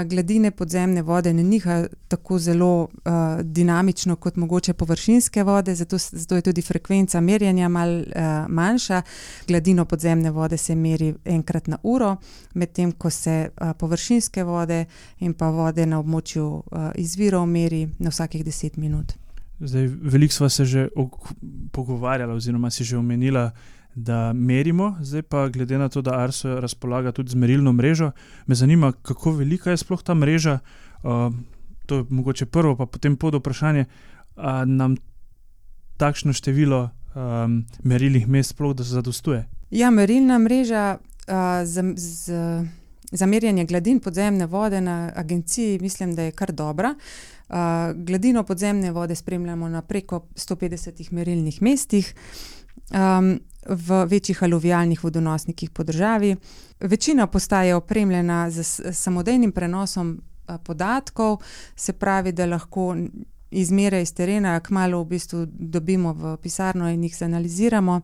Gladine 0.04 0.50
podzemne 0.50 1.02
vode 1.02 1.32
ne 1.32 1.42
nihajo 1.42 1.86
tako 2.08 2.38
zelo 2.38 2.82
uh, 2.82 3.12
dinamično 3.42 4.16
kot 4.16 4.36
mogoče 4.36 4.72
površinske 4.72 5.42
vode, 5.42 5.74
zato, 5.74 5.98
zato 5.98 6.36
je 6.36 6.42
tudi 6.42 6.62
frekvenca 6.62 7.20
merjenja 7.20 7.68
mal 7.68 7.98
uh, 7.98 8.04
manjša. 8.48 9.02
Gladino 9.48 9.84
podzemne 9.84 10.30
vode 10.30 10.56
se 10.56 10.74
meri 10.74 11.14
enkrat 11.24 11.66
na 11.66 11.78
uro, 11.82 12.16
medtem 12.54 12.92
ko 12.92 13.10
se 13.10 13.48
uh, 13.48 13.72
površinske 13.78 14.44
vode 14.44 14.84
in 15.20 15.34
pa 15.34 15.50
vode 15.50 15.86
na 15.86 15.98
območju 15.98 16.46
uh, 16.46 16.90
izvirov 16.94 17.46
meri 17.46 17.88
na 17.98 18.10
vsakih 18.10 18.44
10 18.44 18.78
minut. 18.78 19.12
Zdaj, 19.60 19.86
veliko 19.86 20.34
smo 20.34 20.48
se 20.48 20.64
že 20.64 20.88
pogovarjali, 21.72 22.32
oziroma 22.32 22.70
si 22.70 22.84
že 22.84 22.96
omenila, 22.96 23.50
da 23.94 24.32
merimo, 24.32 24.96
zdaj 25.00 25.22
pa 25.22 25.48
glede 25.48 25.78
na 25.78 25.88
to, 25.88 26.02
da 26.02 26.18
Arso 26.18 26.60
razpolaga 26.60 27.12
tudi 27.12 27.30
z 27.30 27.34
merilno 27.34 27.72
mrežo, 27.72 28.10
me 28.46 28.54
zanima, 28.54 28.92
kako 28.92 29.32
velika 29.32 29.70
je 29.70 29.76
sploh 29.76 30.02
ta 30.02 30.14
mreža. 30.14 30.58
Uh, 31.02 31.34
to 31.86 31.96
je 31.96 32.04
mogoče 32.08 32.46
prvo, 32.46 32.76
pa 32.76 32.86
potem 32.86 33.16
pod 33.16 33.34
vprašanje, 33.34 33.84
ali 34.36 34.70
nam 34.70 34.96
takšno 35.96 36.32
število 36.32 36.90
um, 37.14 37.64
merilnih 37.82 38.28
mest 38.28 38.50
sploh 38.50 38.74
zadostuje. 38.78 39.44
Ja, 39.70 39.90
merilna 39.90 40.38
mreža 40.38 40.96
uh, 40.98 41.34
za, 41.64 41.82
za, 41.96 42.64
za 43.12 43.26
merjanje 43.26 43.64
gladin 43.64 44.00
podzemne 44.00 44.46
vode 44.46 44.80
na 44.80 45.12
agenciji 45.16 45.78
mislim, 45.78 46.14
da 46.14 46.22
je 46.22 46.32
kar 46.32 46.52
dobra. 46.52 46.94
Uh, 47.48 47.56
gladino 47.94 48.42
podzemne 48.42 48.92
vode 48.92 49.14
spremljamo 49.14 49.68
na 49.68 49.82
preko 49.82 50.26
150 50.34 51.12
merilnih 51.12 51.62
mestih. 51.62 52.14
Um, 52.92 53.40
v 53.66 54.04
večjih 54.04 54.42
aluvialnih 54.42 55.04
vodonosnikih 55.04 55.70
po 55.70 55.82
državi. 55.82 56.36
Večina 56.80 57.26
postaj 57.26 57.68
je 57.68 57.74
opremljena 57.74 58.50
z 58.50 58.92
samodejnim 58.92 59.52
prenosom 59.52 60.20
podatkov, 60.64 61.38
se 61.76 61.92
pravi, 61.92 62.32
da 62.32 62.46
lahko 62.46 62.96
izmere 63.50 64.02
iz 64.02 64.14
terena, 64.14 64.60
kmalo 64.60 65.02
v 65.02 65.08
bistvu 65.08 65.46
dobimo 65.48 66.12
v 66.12 66.36
pisarno 66.42 66.90
in 66.90 67.04
jih 67.04 67.22
analiziramo. 67.22 68.00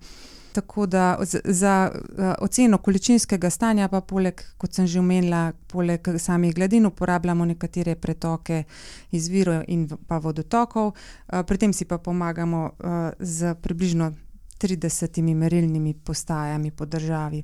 Tako 0.53 0.87
da 0.87 1.19
za 1.45 1.93
oceno 2.39 2.79
količinskega 2.79 3.51
stanja, 3.51 3.89
pa 3.89 4.01
poleg, 4.01 4.41
kot 4.59 4.73
sem 4.75 4.87
že 4.87 4.99
omenila, 4.99 5.53
poleg 5.67 6.09
samih 6.19 6.55
gladin, 6.55 6.87
uporabljamo 6.87 7.45
nekatere 7.45 7.95
pretoke 7.95 8.65
izvirov 9.11 9.63
in 9.69 9.89
pa 10.09 10.19
vodotokov, 10.19 10.93
pri 11.47 11.59
tem 11.59 11.73
si 11.73 11.85
pa 11.85 11.99
pomagamo 11.99 12.71
z 13.19 13.55
približno 13.63 14.13
30 14.63 15.35
merilnimi 15.35 15.95
postajami 15.95 16.71
po 16.71 16.87
državi. 16.87 17.43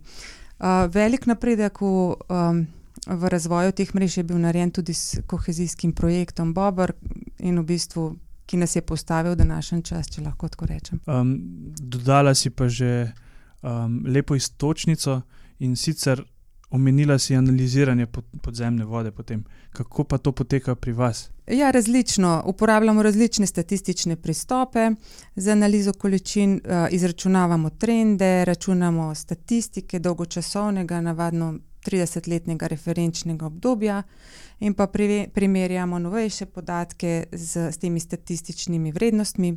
Uh, 0.59 0.67
velik 0.93 1.27
napredek 1.27 1.81
v, 1.81 1.87
um, 2.29 2.67
v 3.07 3.29
razvoju 3.29 3.73
teh 3.73 3.95
mrež 3.95 4.17
je 4.17 4.25
bil 4.25 4.39
narejen 4.39 4.71
tudi 4.71 4.95
s 4.95 5.21
kohezijskim 5.27 5.93
projektom 5.93 6.55
Bobr 6.55 6.93
in 7.39 7.59
v 7.61 7.65
bistvu, 7.65 8.17
ki 8.47 8.57
nas 8.57 8.77
je 8.77 8.83
postavil 8.83 9.33
v 9.33 9.43
današnji 9.43 9.83
čas, 9.83 10.09
če 10.09 10.23
lahko 10.23 10.49
tako 10.49 10.67
rečem. 10.67 11.01
Um, 11.07 11.37
dodala 11.77 12.35
si 12.35 12.51
pa 12.51 12.69
že 12.69 13.13
um, 13.63 14.03
lepo 14.07 14.35
istočnico 14.35 15.23
in 15.59 15.77
sicer 15.77 16.25
Omenila 16.71 17.19
si 17.19 17.35
analiziranje 17.35 18.07
pod, 18.07 18.25
podzemne 18.43 18.85
vode, 18.85 19.11
potem. 19.11 19.45
Kako 19.77 20.05
pa 20.05 20.19
to 20.19 20.33
poteka 20.33 20.75
pri 20.75 20.93
vas? 20.93 21.31
Ja, 21.47 21.71
različno. 21.71 22.43
Uporabljamo 22.47 23.03
različne 23.03 23.47
statistične 23.47 24.17
pristope 24.17 24.91
za 25.37 25.53
analizo 25.53 25.93
količin, 25.93 26.55
uh, 26.55 26.87
izračunavamo 26.91 27.71
trende, 27.71 28.45
računamo 28.45 29.15
statistike 29.15 29.99
dolgočasovnega, 29.99 31.01
navadno 31.01 31.55
30-letnega 31.87 32.67
referenčnega 32.67 33.47
obdobja, 33.47 34.03
in 34.61 34.75
pa 34.75 34.87
pri, 34.87 35.29
primerjamo 35.35 35.99
novejše 35.99 36.47
podatke 36.47 37.25
z, 37.33 37.71
z 37.73 37.79
temi 37.79 38.01
statističnimi 38.01 38.93
vrednostmi. 38.93 39.57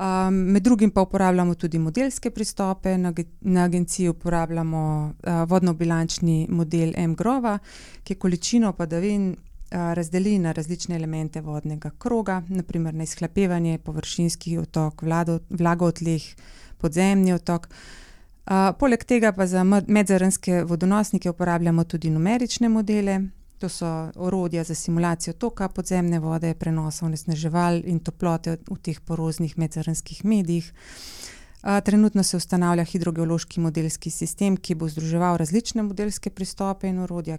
Um, 0.00 0.34
med 0.34 0.62
drugim 0.62 0.90
pa 0.90 1.02
uporabljamo 1.02 1.54
tudi 1.54 1.78
modelske 1.78 2.30
pristope. 2.30 2.98
Na, 2.98 3.12
na 3.40 3.64
agenciji 3.64 4.08
uporabljamo 4.08 5.12
uh, 5.26 5.32
vodno-bilančni 5.48 6.46
model 6.50 6.92
MGROVA, 7.08 7.58
ki 8.04 8.14
količino 8.14 8.72
padavin 8.72 9.28
uh, 9.30 9.92
razdeli 9.94 10.38
na 10.38 10.52
različne 10.52 10.96
elemente 10.96 11.40
vodnega 11.40 11.90
kroga, 11.98 12.42
naprimer 12.48 12.94
na 12.94 13.02
izhlapevanje, 13.02 13.78
površinski 13.78 14.58
otok, 14.58 15.02
vlago 15.02 15.86
v 15.86 15.92
tleh, 15.92 16.24
podzemni 16.78 17.32
otok. 17.32 17.68
Uh, 17.68 18.72
poleg 18.78 19.04
tega 19.04 19.32
pa 19.32 19.46
za 19.46 19.64
medzarnske 19.64 20.64
vodonosnike 20.64 21.30
uporabljamo 21.30 21.84
tudi 21.84 22.10
numerične 22.10 22.68
modele, 22.68 23.20
To 23.62 23.68
so 23.68 24.10
orodja 24.16 24.64
za 24.64 24.74
simulacijo 24.74 25.32
toka 25.38 25.68
podzemne 25.68 26.18
vode, 26.18 26.54
prenosa 26.58 27.04
onesnaževal 27.06 27.76
in 27.86 28.00
toplote 28.02 28.56
v 28.66 28.76
teh 28.82 28.98
poroznih 29.00 29.54
medzrnskih 29.58 30.24
medijih. 30.24 30.72
Trenutno 31.62 32.22
se 32.26 32.36
ustanavlja 32.36 32.84
hidrogeološki 32.84 33.60
modelski 33.60 34.10
sistem, 34.10 34.56
ki 34.56 34.74
bo 34.74 34.88
združeval 34.90 35.38
različne 35.38 35.84
modelske 35.86 36.30
pristope 36.34 36.90
in 36.90 36.98
orodja, 37.04 37.38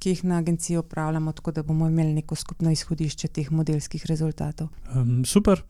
ki 0.00 0.14
jih 0.14 0.24
na 0.24 0.38
agenciji 0.40 0.80
upravljamo, 0.80 1.32
tako 1.36 1.52
da 1.52 1.62
bomo 1.62 1.88
imeli 1.88 2.14
neko 2.22 2.34
skupno 2.34 2.72
izhodišče 2.72 3.28
teh 3.28 3.50
modelskih 3.52 4.06
rezultatov. 4.08 4.72
Um, 4.94 5.24
super. 5.24 5.60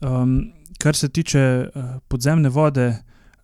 Um, 0.00 0.52
kar 0.78 0.96
se 0.96 1.08
tiče 1.08 1.42
uh, 1.66 1.94
podzemne 2.08 2.48
vode, 2.48 2.92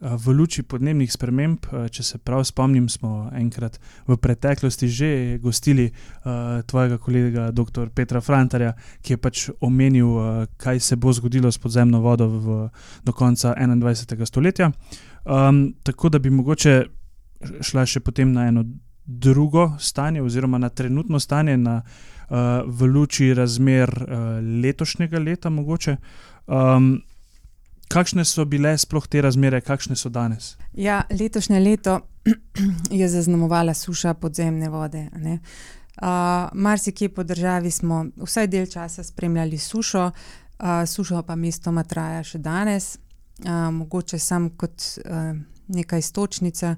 v 0.00 0.32
luči 0.32 0.62
podnebnih 0.62 1.12
sprememb, 1.12 1.66
eh, 1.72 1.88
če 1.88 2.02
se 2.02 2.18
prav 2.18 2.44
spomnim, 2.44 2.88
smo 2.88 3.30
enkrat 3.32 3.78
v 4.06 4.16
preteklosti 4.16 4.88
že 4.88 5.38
gostili 5.42 5.90
uh, 5.90 6.62
tvojega 6.66 6.98
kolega, 6.98 7.50
dr. 7.50 7.88
Petra 7.90 8.20
Frantarja, 8.20 8.74
ki 9.02 9.12
je 9.12 9.16
pač 9.16 9.48
omenil, 9.60 10.06
uh, 10.06 10.46
kaj 10.56 10.80
se 10.80 10.96
bo 10.96 11.12
zgodilo 11.12 11.52
s 11.52 11.58
podzemno 11.58 12.00
vodo 12.00 12.28
v, 12.28 12.68
do 13.04 13.12
konca 13.12 13.54
21. 13.56 14.26
stoletja. 14.26 14.70
Um, 15.24 15.74
tako 15.82 16.08
da 16.08 16.18
bi 16.18 16.30
mogoče 16.30 16.84
šla 17.60 17.86
še 17.86 18.00
potem 18.00 18.32
na 18.32 18.46
eno 18.48 18.64
drugo 19.06 19.76
stanje, 19.78 20.22
oziroma 20.22 20.58
na 20.58 20.68
trenutno 20.68 21.20
stanje, 21.20 21.56
na, 21.56 21.80
uh, 22.28 22.62
v 22.66 22.86
luči 22.92 23.34
razmer 23.34 23.88
uh, 23.88 24.38
letošnjega 24.62 25.18
leta, 25.18 25.50
mogoče. 25.50 25.96
Um, 26.46 27.00
Kakšne 27.88 28.24
so 28.24 28.44
bile 28.44 28.74
sploh 28.78 29.06
te 29.06 29.22
razmere, 29.22 29.60
kakšne 29.60 29.96
so 29.96 30.10
danes? 30.10 30.56
Ja, 30.74 31.04
letošnje 31.10 31.60
leto 31.60 32.00
je 33.00 33.08
zaznamovala 33.08 33.74
suša 33.74 34.14
podzemne 34.14 34.68
vode. 34.68 35.06
Uh, 35.06 36.08
Marsikje 36.52 37.08
po 37.08 37.22
državi 37.22 37.70
smo 37.70 38.04
vsaj 38.16 38.46
del 38.46 38.66
časa 38.66 39.04
spremljali 39.04 39.58
sušo, 39.58 40.10
uh, 40.10 40.66
suša 40.86 41.22
pa 41.22 41.36
mestoma 41.36 41.84
traja 41.84 42.24
še 42.24 42.38
danes. 42.38 42.96
Uh, 43.44 43.70
mogoče 43.72 44.18
sam 44.18 44.50
kot 44.58 44.82
uh, 45.04 45.36
neka 45.68 45.98
istočnica, 45.98 46.74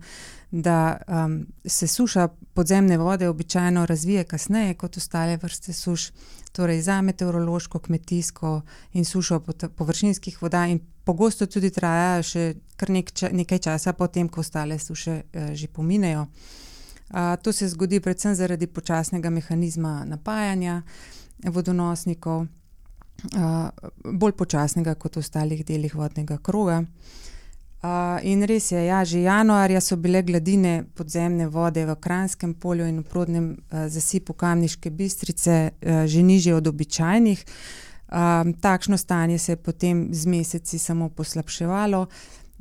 da 0.51 0.97
um, 1.09 1.47
se 1.65 1.87
suša 1.87 2.29
podzemne 2.55 2.99
vode 2.99 3.29
običajno 3.29 3.87
razvije 3.87 4.25
kasneje 4.25 4.75
kot 4.75 4.97
ostale 4.97 5.37
vrste 5.37 5.73
suš, 5.73 6.11
torej 6.59 6.81
za 6.83 6.97
meteorološko, 7.03 7.79
kmetijsko 7.79 8.61
in 8.99 9.05
sušo 9.05 9.41
površinskih 9.77 10.43
voda 10.43 10.67
in 10.67 10.81
pogosto 11.05 11.47
tudi 11.47 11.71
traja 11.71 12.23
še 12.23 12.43
kar 12.77 12.91
nek 12.91 13.13
ča, 13.15 13.31
nekaj 13.33 13.63
časa, 13.69 13.95
potem 13.95 14.29
ko 14.29 14.43
ostale 14.43 14.79
suše 14.79 15.15
eh, 15.33 15.55
že 15.55 15.71
pominejo. 15.71 16.27
A, 17.09 17.37
to 17.37 17.53
se 17.53 17.69
zgodi 17.69 18.03
predvsem 18.05 18.35
zaradi 18.35 18.67
počasnega 18.67 19.31
mehanizma 19.31 20.03
napajanja 20.05 20.83
vodonosnikov, 21.45 22.45
a, 23.33 23.71
bolj 24.05 24.35
počasnega 24.37 24.95
kot 24.95 25.17
v 25.17 25.25
ostalih 25.25 25.65
delih 25.65 25.95
vodnega 25.95 26.37
kroga. 26.43 26.83
A, 26.83 27.38
in 28.23 28.43
res 28.43 28.73
je, 28.73 28.81
ja, 28.87 29.05
že 29.05 29.21
januarja 29.23 29.81
so 29.81 29.97
bile 29.97 30.23
gladine 30.23 30.85
podzemne 30.95 31.47
vode 31.47 31.85
v 31.87 31.95
Kranskem 31.95 32.55
polju 32.55 32.89
in 32.91 32.99
v 32.99 33.07
prodnem 33.07 33.47
a, 33.71 33.87
zasipu 33.89 34.35
Kamniške 34.35 34.91
bistrice 34.91 35.71
a, 35.71 36.07
že 36.07 36.23
nižje 36.23 36.55
od 36.55 36.67
običajnih. 36.67 37.45
Um, 38.09 38.55
takšno 38.57 38.97
stanje 38.97 39.39
se 39.39 39.53
je 39.53 39.57
potem 39.57 40.09
z 40.15 40.27
meseci 40.27 40.79
samo 40.79 41.09
poslabševalo. 41.09 42.07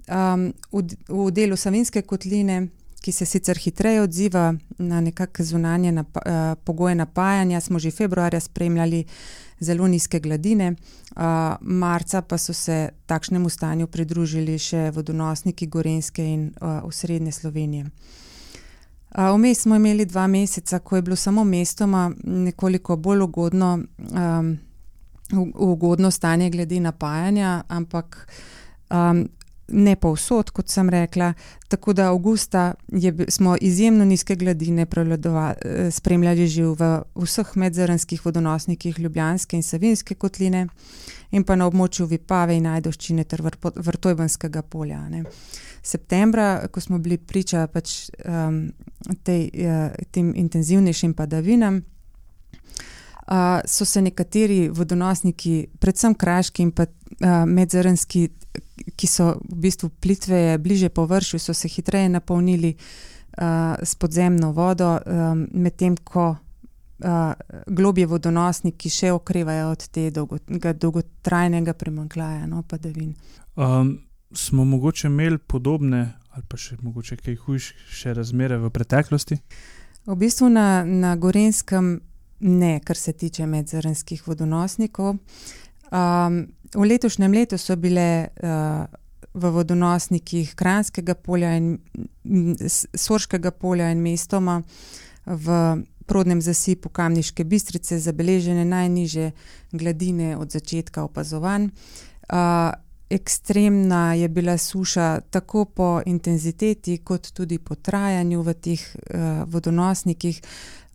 Um, 0.07 0.53
v, 0.71 0.83
v 1.07 1.31
delu 1.31 1.55
Savinske 1.55 2.01
kotline, 2.01 2.67
ki 3.01 3.11
se 3.11 3.25
sicer 3.25 3.57
hitreje 3.57 4.01
odziva 4.01 4.53
na 4.77 5.01
nekakšne 5.01 5.45
zunanje 5.45 5.91
napa, 5.91 6.21
uh, 6.25 6.63
pogoje 6.63 6.95
napajanja, 6.95 7.61
smo 7.61 7.79
že 7.79 7.91
februarja 7.91 8.39
spremljali 8.39 9.05
zelo 9.59 9.87
nizke 9.87 10.19
gladine, 10.19 10.71
uh, 10.71 11.21
marca 11.61 12.21
pa 12.21 12.37
so 12.37 12.53
se 12.53 12.89
takšnemu 13.05 13.49
stanju 13.49 13.87
pridružili 13.87 14.59
še 14.59 14.91
vodonosniki 14.91 15.67
Gorenske 15.67 16.25
in 16.25 16.51
uh, 16.61 16.83
osrednje 16.83 17.31
Slovenije. 17.31 17.85
Vmes 19.17 19.61
smo 19.61 19.75
imeli 19.75 20.05
dva 20.05 20.27
meseca, 20.27 20.79
ko 20.79 20.95
je 20.95 21.01
bilo 21.01 21.15
samo 21.15 21.43
mestoma 21.43 22.11
nekoliko 22.23 22.95
bolj 22.95 23.21
ugodno. 23.21 23.79
Um, 23.97 24.57
ugodno 25.55 26.11
stanje 26.11 26.49
glede 26.49 26.79
napajanja, 26.79 27.63
ampak 27.67 28.27
um, 28.89 29.27
ne 29.67 29.95
pa 29.95 30.11
vsod, 30.11 30.51
kot 30.55 30.69
sem 30.69 30.89
rekla. 30.89 31.33
Tako 31.67 31.93
da 31.93 32.09
avgusta 32.09 32.73
je, 32.87 33.13
smo 33.29 33.55
izjemno 33.61 34.05
nizke 34.05 34.35
gladine 34.35 34.87
eh, 34.87 35.91
spremljali 35.91 36.47
že 36.47 36.63
v 36.63 37.03
vseh 37.15 37.55
medzrnskih 37.55 38.25
vodonosnikih 38.25 38.99
Ljubljanske 38.99 39.55
in 39.55 39.63
Savinske 39.63 40.15
kotline 40.15 40.67
in 41.31 41.43
pa 41.43 41.55
na 41.55 41.67
območju 41.67 42.05
Vipave 42.05 42.55
in 42.55 42.63
Najdoščine 42.63 43.23
ter 43.23 43.41
Vrtojbanskega 43.75 44.61
polja. 44.61 45.09
Ne. 45.09 45.23
Septembra, 45.83 46.67
ko 46.71 46.81
smo 46.81 46.97
bili 46.99 47.17
priča 47.17 47.67
pač, 47.67 48.09
um, 48.25 48.71
tej, 49.23 49.49
uh, 49.53 49.91
tem 50.11 50.33
intenzivnejšim 50.35 51.13
padavinam, 51.13 51.81
uh, 53.27 53.59
so 53.65 53.85
se 53.85 54.01
nekateri 54.01 54.67
vodonosniki, 54.69 55.67
predvsem 55.79 56.15
kraški 56.15 56.63
in 56.63 56.73
uh, 56.77 56.87
medzrnski, 57.45 58.29
ki 58.95 59.07
so 59.07 59.35
v 59.49 59.59
bistvu 59.67 59.89
plitve 59.89 60.57
bliže 60.57 60.89
površju, 60.89 61.39
so 61.39 61.53
se 61.53 61.67
hitreje 61.67 62.09
napolnili 62.09 62.75
uh, 62.77 63.43
s 63.83 63.95
podzemno 63.95 64.51
vodo, 64.51 64.97
um, 64.97 65.47
medtem 65.53 65.97
ko 66.03 66.29
uh, 66.33 67.33
globje 67.67 68.07
vodonosniki 68.07 68.89
še 68.89 69.11
okrevajo 69.11 69.71
od 69.75 69.87
tega 69.89 70.13
dolgo, 70.19 70.39
dolgotrajnega 70.73 71.73
premankljaja, 71.73 72.47
no, 72.47 72.63
padavin. 72.63 73.13
Um, 73.55 73.97
smo 74.33 74.65
mogoče 74.65 75.07
imeli 75.07 75.37
podobne 75.37 76.13
ali 76.37 76.45
pa 76.45 76.57
še 76.61 76.75
mogoče 76.81 77.15
kaj 77.17 77.35
hujše 77.47 78.13
razmere 78.13 78.59
v 78.61 78.69
preteklosti? 78.69 79.39
V 80.05 80.15
bistvu 80.15 80.51
na, 80.53 80.83
na 80.85 81.15
Gorenskem 81.17 81.95
ne, 82.39 82.79
kar 82.85 82.97
se 82.97 83.13
tiče 83.13 83.47
medzrnskih 83.49 84.27
vodonosnikov. 84.27 85.17
Um, 85.91 86.47
v 86.75 86.83
letošnjem 86.83 87.33
letu 87.33 87.57
so 87.57 87.75
bile 87.75 88.27
uh, 88.43 88.85
v 89.33 89.51
vodonosnikih 89.53 90.55
Kranskega 90.55 91.15
polja 91.15 91.53
in 91.55 91.77
Sorškega 92.93 93.51
polja 93.51 93.91
in 93.91 94.01
mestoma 94.01 94.61
v 95.25 95.53
prodnem 96.07 96.41
zasipu 96.41 96.89
Kamniške 96.89 97.43
bistrice 97.43 97.99
zabeležene 97.99 98.65
najniže 98.65 99.31
gladine 99.71 100.37
od 100.37 100.51
začetka 100.51 101.03
opazovanj. 101.03 101.69
Uh, 102.27 102.71
ekstremna 103.09 104.13
je 104.13 104.27
bila 104.27 104.57
suša 104.57 105.19
tako 105.29 105.65
po 105.65 106.01
intenziteti, 106.05 106.97
kot 106.97 107.31
tudi 107.31 107.59
po 107.59 107.75
trajanju 107.75 108.41
v 108.41 108.53
teh 108.53 108.81
uh, 108.81 109.43
vodonosnikih. 109.45 110.41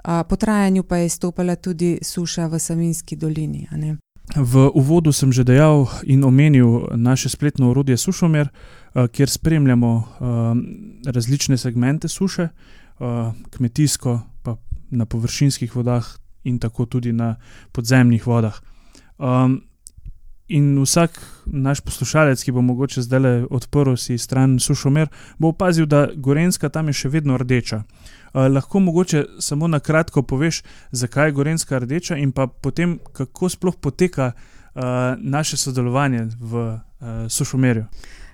Uh, 0.04 0.22
po 0.28 0.36
trajanju 0.36 0.82
pa 0.82 0.96
je 0.96 1.08
stopala 1.08 1.56
tudi 1.56 1.98
suša 2.02 2.46
v 2.46 2.58
Savinski 2.58 3.16
dolini. 3.16 3.68
V 4.32 4.72
uvodu 4.72 5.12
sem 5.12 5.28
že 5.28 5.44
dejal 5.44 5.92
in 6.08 6.24
omenil 6.24 6.88
naše 6.96 7.28
spletno 7.28 7.70
orodje 7.70 8.00
Sušomer, 8.00 8.48
eh, 8.48 9.08
kjer 9.08 9.28
spremljamo 9.28 9.92
eh, 9.92 10.06
različne 11.12 11.56
segmente 11.58 12.08
suše, 12.08 12.48
eh, 12.48 13.32
kmetijsko, 13.50 14.20
pa 14.42 14.56
na 14.90 15.04
površinskih 15.04 15.76
vodah 15.76 16.06
in 16.44 16.58
tako 16.58 16.86
tudi 16.86 17.12
na 17.12 17.36
podzemnih 17.72 18.26
vodah. 18.26 18.60
In 20.48 20.78
vsak 20.82 21.20
naš 21.46 21.80
poslušalec, 21.80 22.42
ki 22.42 22.52
bo 22.52 22.60
mogoče 22.60 23.02
zdaj 23.02 23.46
odprl 23.50 23.94
si 23.96 24.18
stran 24.18 24.58
Sušomer, 24.60 25.08
bo 25.38 25.48
opazil, 25.48 25.86
da 25.86 26.08
Gorenska 26.16 26.68
tam 26.68 26.88
je 26.88 26.92
še 26.92 27.08
vedno 27.08 27.38
rdeča. 27.38 27.84
Uh, 28.32 28.46
lahko 28.52 28.80
mogoče 28.80 29.24
samo 29.38 29.68
na 29.68 29.80
kratko 29.80 30.22
poveš, 30.22 30.62
zakaj 30.90 31.28
je 31.28 31.32
Gorenska 31.32 31.78
rdeča 31.78 32.16
in 32.16 32.32
pa 32.32 32.46
potem, 32.46 32.98
kako 33.12 33.48
sploh 33.48 33.76
poteka 33.76 34.32
uh, 34.32 34.82
naše 35.18 35.56
sodelovanje 35.56 36.26
v 36.40 36.54
uh, 36.56 36.80
Sušomerju. 37.28 37.84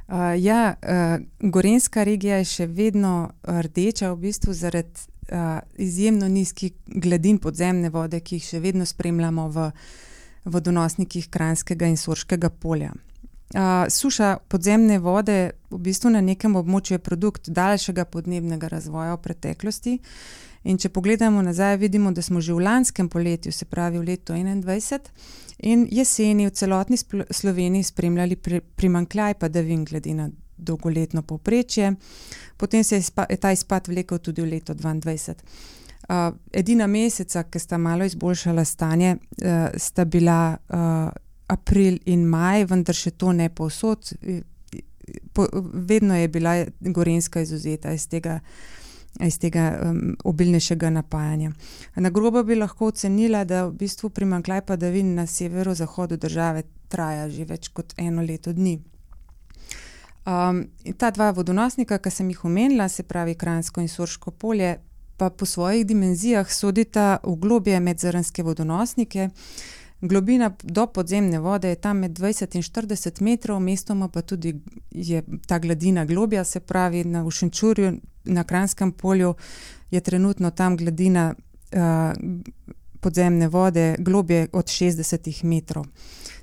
Uh, 0.08 0.14
ja, 0.38 0.74
uh, 0.82 1.50
Gorenska 1.50 2.04
regija 2.04 2.36
je 2.36 2.44
še 2.44 2.66
vedno 2.66 3.30
rdeča, 3.44 4.12
v 4.12 4.16
bistvu 4.16 4.54
zaradi 4.54 5.08
uh, 5.32 5.58
izjemno 5.76 6.28
nizkih 6.28 6.72
gladin 6.86 7.38
podzemne 7.38 7.90
vode, 7.90 8.20
ki 8.20 8.38
jih 8.38 8.46
še 8.46 8.60
vedno 8.60 8.86
spremljamo 8.86 9.48
v 9.48 9.70
vodonosnikih 10.48 11.28
Kranskega 11.30 11.86
in 11.86 11.96
Sorškega 11.96 12.50
polja. 12.50 12.92
Uh, 13.54 13.88
suša 13.88 14.36
podzemne 14.48 14.98
vode 14.98 15.50
v 15.70 15.78
bistvu 15.80 16.10
na 16.12 16.20
nekem 16.20 16.56
območju 16.56 16.94
je 16.94 16.98
produkt 16.98 17.48
daljšega 17.48 18.04
podnebnega 18.04 18.68
razvoja 18.68 19.14
v 19.14 19.22
preteklosti. 19.24 19.94
In 20.68 20.76
če 20.76 20.90
pogledamo 20.92 21.40
nazaj, 21.42 21.78
vidimo, 21.80 22.12
da 22.12 22.22
smo 22.22 22.42
že 22.44 22.52
v 22.52 22.60
lanskem 22.66 23.08
poletju, 23.08 23.52
se 23.52 23.64
pravi 23.64 23.98
v 23.98 24.04
letu 24.04 24.34
2021 24.34 25.08
in 25.58 25.86
jeseni 25.90 26.46
v 26.46 26.50
celotni 26.50 26.96
Sloveniji 27.30 27.82
spremljali 27.82 28.36
pri, 28.36 28.60
primankljaj 28.60 29.34
padavin 29.34 29.84
glede 29.84 30.14
na 30.14 30.28
dolgoletno 30.56 31.22
povprečje, 31.22 31.94
potem 32.56 32.84
se 32.84 32.96
je, 32.96 33.02
spa, 33.02 33.26
je 33.30 33.36
ta 33.36 33.52
izpad 33.52 33.88
vlekel 33.88 34.18
tudi 34.18 34.42
v 34.42 34.50
leto 34.50 34.74
2022. 34.74 35.34
Uh, 36.08 36.34
edina 36.52 36.86
meseca, 36.86 37.42
ki 37.44 37.58
sta 37.58 37.78
malo 37.78 38.04
izboljšala 38.04 38.64
stanje, 38.64 39.16
uh, 39.16 39.68
sta 39.76 40.04
bila 40.04 40.56
uh, 40.68 41.08
april 41.48 41.98
in 42.06 42.26
maj, 42.28 42.66
vendar 42.70 42.96
še 42.96 43.10
to 43.16 43.32
ne 43.32 43.48
povsod. 43.48 44.12
Po, 45.32 45.46
vedno 45.88 46.16
je 46.16 46.28
bila 46.28 46.54
Gorenska 46.80 47.40
izuzeta 47.40 47.92
iz 47.96 48.04
tega, 48.08 48.40
iz 49.24 49.38
tega 49.40 49.70
um, 49.80 50.16
obilnejšega 50.24 50.90
napajanja. 50.90 51.52
Na 51.96 52.10
grobo 52.10 52.42
bi 52.44 52.58
lahko 52.58 52.92
ocenila, 52.92 53.44
da 53.48 53.64
v 53.66 53.78
bistvu 53.80 54.10
primankljaj 54.10 54.66
padavin 54.68 55.14
na 55.14 55.26
severozahodu 55.26 56.16
države 56.16 56.66
traja 56.88 57.28
že 57.28 57.44
več 57.48 57.68
kot 57.72 57.94
eno 57.96 58.22
leto 58.22 58.52
dni. 58.52 58.78
Um, 60.28 60.66
ta 61.00 61.08
dva 61.10 61.30
vodonosnika, 61.32 61.96
ki 62.04 62.12
sem 62.12 62.28
jih 62.28 62.44
omenila, 62.44 62.88
se 62.92 63.02
pravi 63.08 63.34
Kransko 63.34 63.80
in 63.80 63.88
Sorško 63.88 64.30
polje, 64.30 64.76
pa 65.16 65.30
po 65.30 65.46
svojih 65.46 65.86
dimenzijah 65.86 66.52
sodita 66.52 67.18
v 67.24 67.34
globje 67.40 67.80
medzrnske 67.80 68.44
vodonosnike. 68.44 69.30
Globina 70.00 70.52
do 70.62 70.86
podzemne 70.86 71.38
vode 71.38 71.68
je 71.68 71.74
tam 71.74 71.98
med 71.98 72.12
20 72.18 72.56
in 72.56 72.62
40 72.62 73.22
metrov, 73.22 73.60
mestoma 73.60 74.08
pa 74.08 74.22
tudi 74.22 74.54
je 74.90 75.22
ta 75.46 75.58
gladina 75.58 76.04
globja, 76.04 76.44
se 76.44 76.60
pravi 76.60 77.04
na 77.04 77.24
Ušenčurju, 77.24 77.92
na 78.24 78.44
Kranskem 78.44 78.92
polju 78.92 79.34
je 79.90 80.00
trenutno 80.00 80.50
tam 80.50 80.76
gladina 80.76 81.34
uh, 81.34 81.78
podzemne 83.00 83.48
vode 83.48 83.96
globje 83.98 84.48
od 84.52 84.66
60 84.66 85.44
metrov. 85.44 85.86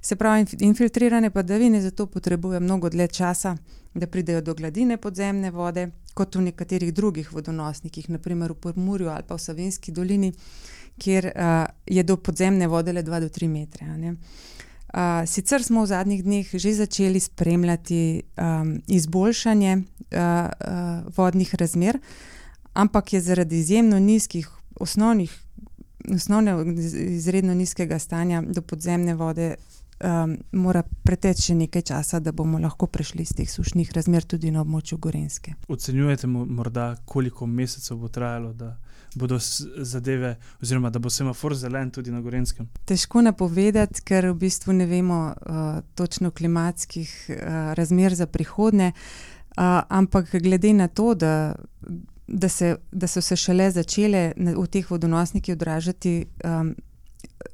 Se 0.02 0.16
pravi, 0.16 0.46
infiltrirane 0.60 1.30
padavine 1.30 1.82
zato 1.82 2.06
potrebujejo 2.06 2.60
mnogo 2.60 2.90
dlje 2.90 3.08
časa, 3.08 3.58
da 3.94 4.08
pridejo 4.08 4.42
do 4.42 4.54
gladine 4.54 4.98
podzemne 4.98 5.52
vode 5.52 5.90
kot 6.14 6.36
v 6.36 6.42
nekaterih 6.42 6.94
drugih 6.94 7.34
vodonosnikih, 7.34 8.10
naprimer 8.10 8.52
v 8.52 8.56
Pormurju 8.56 9.10
ali 9.10 9.24
pa 9.28 9.36
v 9.36 9.40
Savinski 9.40 9.92
dolini, 9.92 10.34
kjer 10.98 11.26
uh, 11.26 11.66
je 11.86 12.04
do 12.04 12.18
podzemne 12.18 12.68
vode 12.68 12.94
le 12.94 13.04
2 13.04 13.20
do 13.20 13.30
3 13.30 13.48
metre. 13.48 13.86
Uh, 13.86 15.28
sicer 15.28 15.64
smo 15.64 15.84
v 15.84 15.92
zadnjih 15.92 16.24
dneh 16.24 16.48
že 16.56 16.74
začeli 16.74 17.20
spremljati 17.20 18.24
um, 18.38 18.82
izboljšanje 18.88 19.78
uh, 19.78 19.84
uh, 20.16 21.18
vodnih 21.18 21.56
razmer, 21.56 22.00
ampak 22.74 23.14
je 23.14 23.22
zaradi 23.22 23.60
izjemno 23.60 24.00
nizkih 24.00 24.50
osnovnih, 24.80 25.32
osnovne, 26.14 26.56
izredno 27.18 27.54
nizkega 27.54 28.00
stanja 28.00 28.42
do 28.42 28.62
podzemne 28.62 29.16
vode 29.16 29.56
um, 30.04 30.38
mora 30.52 30.84
preteči 31.04 31.56
nekaj 31.56 31.82
časa, 31.82 32.20
da 32.20 32.32
bomo 32.32 32.60
lahko 32.60 32.88
prešli 32.88 33.22
iz 33.22 33.34
teh 33.36 33.50
sušnih 33.52 33.92
razmer 33.96 34.24
tudi 34.24 34.52
na 34.52 34.62
območju 34.62 34.98
Gorenske. 34.98 35.54
Ocenjujete 35.68 36.28
morda, 36.28 36.96
koliko 37.06 37.46
mesecev 37.46 37.98
bo 37.98 38.08
trajalo, 38.08 38.54
da 38.54 38.78
bodo 39.16 39.38
zadeve, 39.78 40.36
oziroma 40.62 40.90
da 40.90 41.00
bo 41.00 41.10
semafor 41.10 41.56
zelen 41.56 41.92
tudi 41.92 42.12
na 42.12 42.22
Gorenskem? 42.22 42.68
Težko 42.86 43.22
napovedati, 43.22 44.04
ker 44.06 44.30
v 44.32 44.38
bistvu 44.46 44.74
ne 44.74 44.86
vemo 44.86 45.20
uh, 45.28 45.62
točno 45.96 46.32
klimatskih 46.32 47.14
uh, 47.30 47.38
razmer 47.74 48.16
za 48.16 48.28
prihodne, 48.28 48.92
uh, 48.92 49.82
ampak 49.90 50.36
glede 50.42 50.74
na 50.74 50.88
to, 50.88 51.14
da. 51.16 51.56
Da, 52.28 52.50
se, 52.50 52.76
da 52.92 53.06
so 53.08 53.22
se 53.22 53.36
šele 53.38 53.68
začele 53.72 54.32
v 54.36 54.64
teh 54.74 54.88
vodonosnikih 54.90 55.54
odražati 55.54 56.26
um, 56.42 56.72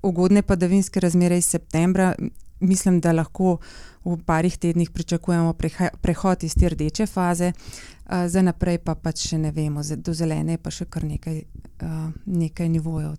ugodne 0.04 0.42
padavinske 0.42 1.00
razmere 1.04 1.38
iz 1.38 1.46
septembra, 1.46 2.14
mislim, 2.62 3.00
da 3.02 3.12
lahko 3.12 3.58
v 4.06 4.18
parih 4.26 4.58
tednih 4.58 4.92
pričakujemo 4.92 5.54
prehod 6.02 6.44
iz 6.44 6.56
te 6.56 6.70
rdeče 6.70 7.06
faze, 7.06 7.52
za 8.28 8.42
naprej 8.42 8.78
pa 8.78 8.96
pač 8.96 9.28
še 9.30 9.38
ne 9.38 9.52
vemo, 9.52 9.84
do 9.98 10.14
zelene 10.14 10.58
pa 10.58 10.72
še 10.72 10.86
kar 10.90 11.04
nekaj, 11.04 11.44
nekaj 12.26 12.70
nivojev. 12.70 13.16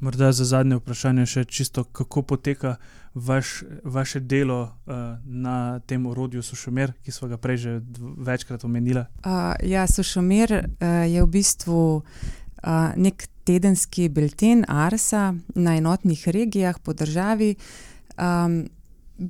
Morda 0.00 0.32
za 0.32 0.44
zadnje 0.44 0.76
vprašanje 0.76 1.26
še 1.26 1.44
čisto, 1.48 1.84
kako 1.84 2.22
poteka 2.22 2.76
vaš, 3.14 3.62
vaše 3.84 4.20
delo 4.20 4.60
uh, 4.62 4.94
na 5.24 5.80
tem 5.88 6.06
orodju 6.06 6.42
Sušomer, 6.42 6.92
ki 7.04 7.12
smo 7.12 7.28
ga 7.28 7.38
prej 7.40 7.56
že 7.56 7.80
večkrat 8.28 8.64
omenili? 8.64 9.06
Uh, 9.24 9.56
ja, 9.64 9.86
Sušomer 9.88 10.52
uh, 10.52 10.84
je 11.08 11.22
v 11.22 11.30
bistvu 11.32 11.80
uh, 11.96 12.92
nek 12.96 13.24
tedenski 13.48 14.08
bilten 14.08 14.66
Arsa 14.68 15.34
na 15.54 15.76
enotnih 15.76 16.28
regijah 16.28 16.78
po 16.78 16.92
državi. 16.92 17.54
Um, 18.18 18.68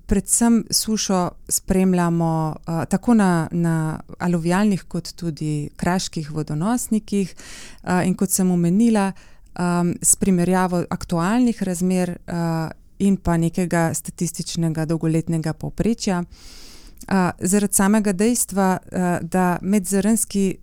predvsem 0.06 0.64
sušo 0.70 1.30
spremljamo 1.48 2.56
uh, 2.56 2.84
tako 2.84 3.14
na, 3.14 3.48
na 3.50 4.00
aluvialnih, 4.18 4.82
kot 4.88 5.12
tudi 5.16 5.68
kraških 5.76 6.30
vodonosnikih. 6.30 7.34
Uh, 7.82 8.06
in 8.06 8.14
kot 8.14 8.30
sem 8.30 8.50
omenila, 8.50 9.12
um, 9.58 9.94
s 10.02 10.16
primerjavo 10.16 10.84
aktualnih 10.90 11.62
razmer 11.62 12.16
uh, 12.26 12.70
in 12.98 13.16
pa 13.16 13.36
nekega 13.36 13.94
statističnega 13.94 14.84
dolgoletnega 14.84 15.52
povprečja. 15.52 16.22
Uh, 16.22 17.30
zaradi 17.40 17.74
samega 17.74 18.12
dejstva, 18.12 18.78
uh, 18.82 19.18
da, 19.22 19.58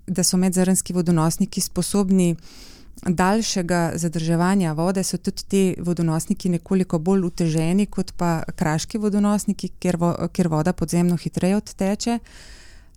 da 0.07 0.23
so 0.23 0.37
medzrnski 0.37 0.93
vodonosniki 0.93 1.61
sposobni 1.61 2.31
uh, 2.31 2.72
daljšega 3.07 3.91
zadrževanja 3.95 4.73
vode 4.73 5.03
so 5.03 5.17
tudi 5.17 5.43
ti 5.47 5.75
vodonosniki 5.79 6.49
nekoliko 6.49 6.99
bolj 6.99 7.25
uteženi 7.25 7.85
kot 7.85 8.13
pa 8.17 8.43
kraški 8.55 8.97
vodonosniki, 8.97 9.69
ker, 9.79 9.97
vo, 9.97 10.13
ker 10.33 10.47
voda 10.47 10.73
podzemno 10.73 11.17
hitreje 11.17 11.57
odteče. 11.57 12.19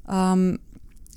Um, 0.06 0.58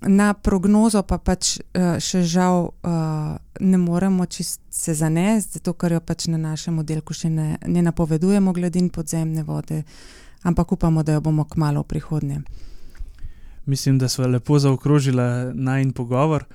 na 0.02 0.34
prognozo 0.34 1.04
pa 1.04 1.18
pač 1.18 1.58
uh, 1.60 2.00
še 2.00 2.24
žal 2.24 2.70
uh, 2.72 3.36
ne 3.60 3.78
moremo 3.78 4.26
se 4.30 4.94
zanesti, 4.94 5.60
zato 5.60 5.74
ker 5.74 5.92
jo 5.92 6.00
pač 6.00 6.28
na 6.28 6.38
našem 6.38 6.80
oddelku 6.80 7.14
še 7.14 7.30
ne, 7.30 7.58
ne 7.68 7.82
napovedujemo 7.82 8.54
glede 8.54 8.90
podzemne 8.90 9.44
vode, 9.44 9.84
ampak 10.44 10.72
upamo, 10.72 11.04
da 11.04 11.14
jo 11.14 11.22
bomo 11.22 11.44
kmalo 11.44 11.84
v 11.84 11.88
prihodnje. 11.88 12.42
Mislim, 13.66 14.00
da 14.00 14.10
smo 14.10 14.28
lepo 14.28 14.60
zaokrožili 14.60 15.54
najn 15.54 15.92
pogovor. 15.94 16.48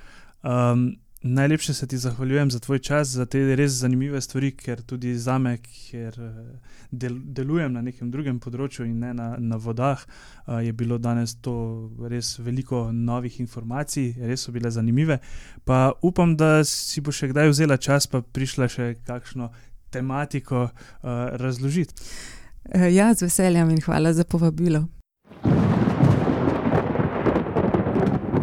Um, 0.43 0.97
Najlepše 1.27 1.73
se 1.73 1.87
ti 1.87 1.97
zahvaljujem 1.97 2.51
za 2.51 2.59
tvoj 2.59 2.79
čas, 2.79 3.07
za 3.07 3.25
te 3.25 3.55
res 3.55 3.71
zanimive 3.71 4.21
stvari, 4.21 4.51
ker 4.51 4.81
tudi 4.81 5.15
za 5.17 5.37
me, 5.37 5.57
ker 5.57 6.13
eh, 6.21 6.59
del, 6.91 7.15
delujem 7.23 7.73
na 7.73 7.81
nekem 7.81 8.11
drugem 8.13 8.37
področju 8.39 8.85
in 8.85 8.99
ne 9.01 9.09
na, 9.17 9.31
na 9.39 9.57
vodah, 9.57 10.03
eh, 10.05 10.67
je 10.67 10.73
bilo 10.73 10.99
danes 11.01 11.33
to 11.41 11.55
res 12.13 12.35
veliko 12.37 12.91
novih 12.93 13.39
informacij, 13.41 14.13
res 14.21 14.45
so 14.45 14.53
bile 14.53 14.69
zanimive. 14.69 15.17
Pa 15.65 15.95
upam, 16.05 16.37
da 16.37 16.61
si 16.61 17.01
bo 17.01 17.09
še 17.09 17.33
kdaj 17.33 17.49
vzela 17.55 17.81
čas, 17.81 18.05
pa 18.05 18.21
prišla 18.21 18.69
še 18.69 18.93
kakšno 19.01 19.49
tematiko 19.89 20.67
uh, 20.67 21.11
razložiti. 21.41 21.93
Ja, 22.91 23.13
z 23.13 23.25
veseljem 23.25 23.73
in 23.73 23.81
hvala 23.81 24.13
za 24.13 24.29
povabilo. 24.29 24.85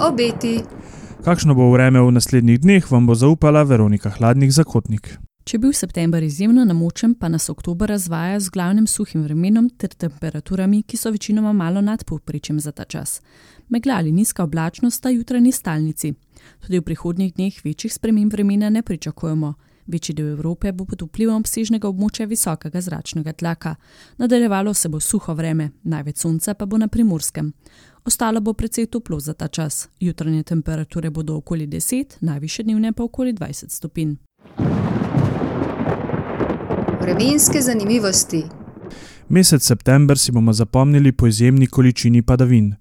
Obeti. 0.02 0.81
Kakšno 1.22 1.54
bo 1.54 1.68
vreme 1.70 2.00
v 2.02 2.10
naslednjih 2.10 2.58
dneh, 2.60 2.86
vam 2.90 3.06
bo 3.06 3.14
zaupala 3.14 3.62
Veronika 3.62 4.10
Hladnik 4.10 4.50
Zakotnik. 4.50 5.06
Če 5.46 5.60
bil 5.62 5.70
september 5.70 6.22
izjemno 6.26 6.64
namočen, 6.66 7.14
pa 7.14 7.28
nas 7.30 7.46
oktober 7.46 7.92
razvaja 7.94 8.40
z 8.42 8.50
glavnim 8.50 8.88
suhim 8.90 9.22
vremenom 9.22 9.68
ter 9.70 9.94
temperaturami, 9.94 10.80
ki 10.82 10.98
so 10.98 11.12
večinoma 11.14 11.52
malo 11.54 11.78
nad 11.80 12.02
povprečjem 12.02 12.58
za 12.58 12.72
ta 12.74 12.84
čas. 12.84 13.20
Megla 13.70 14.00
ali 14.02 14.10
nizka 14.10 14.42
oblačnost 14.42 14.98
sta 14.98 15.14
jutranji 15.14 15.52
stalnici. 15.52 16.10
Tudi 16.66 16.82
v 16.82 16.86
prihodnjih 16.90 17.34
dneh 17.38 17.60
večjih 17.64 17.94
sprememb 17.94 18.34
vremena 18.34 18.70
ne 18.70 18.82
pričakujemo. 18.82 19.54
Večji 19.86 20.14
del 20.14 20.28
Evrope 20.32 20.72
bo 20.72 20.84
pod 20.84 21.02
vplivom 21.02 21.42
obsežnega 21.42 21.88
območja 21.88 22.26
visokega 22.26 22.80
zračnega 22.80 23.32
tlaka. 23.32 23.74
Nadaljevalo 24.18 24.74
se 24.74 24.88
bo 24.88 25.00
suho 25.00 25.34
vreme, 25.34 25.70
največ 25.82 26.22
sonca 26.22 26.54
pa 26.54 26.66
bo 26.66 26.78
na 26.78 26.88
primorskem. 26.88 27.52
Ostalo 28.04 28.40
bo 28.40 28.52
precej 28.52 28.86
toplo 28.86 29.20
za 29.20 29.34
ta 29.34 29.48
čas. 29.48 29.88
Jutranje 30.00 30.42
temperature 30.42 31.10
bodo 31.10 31.36
okoli 31.36 31.66
10, 31.66 32.18
najviše 32.20 32.62
dnevne 32.62 32.92
pa 32.92 33.04
okoli 33.04 33.32
20 33.32 33.70
stopinj. 33.70 34.14
Vremenske 37.02 37.60
zanimivosti. 37.60 38.44
Mesec 39.28 39.62
september 39.62 40.18
si 40.18 40.32
bomo 40.32 40.52
zapomnili 40.52 41.12
po 41.12 41.26
izjemni 41.26 41.66
količini 41.66 42.22
padavin. 42.22 42.74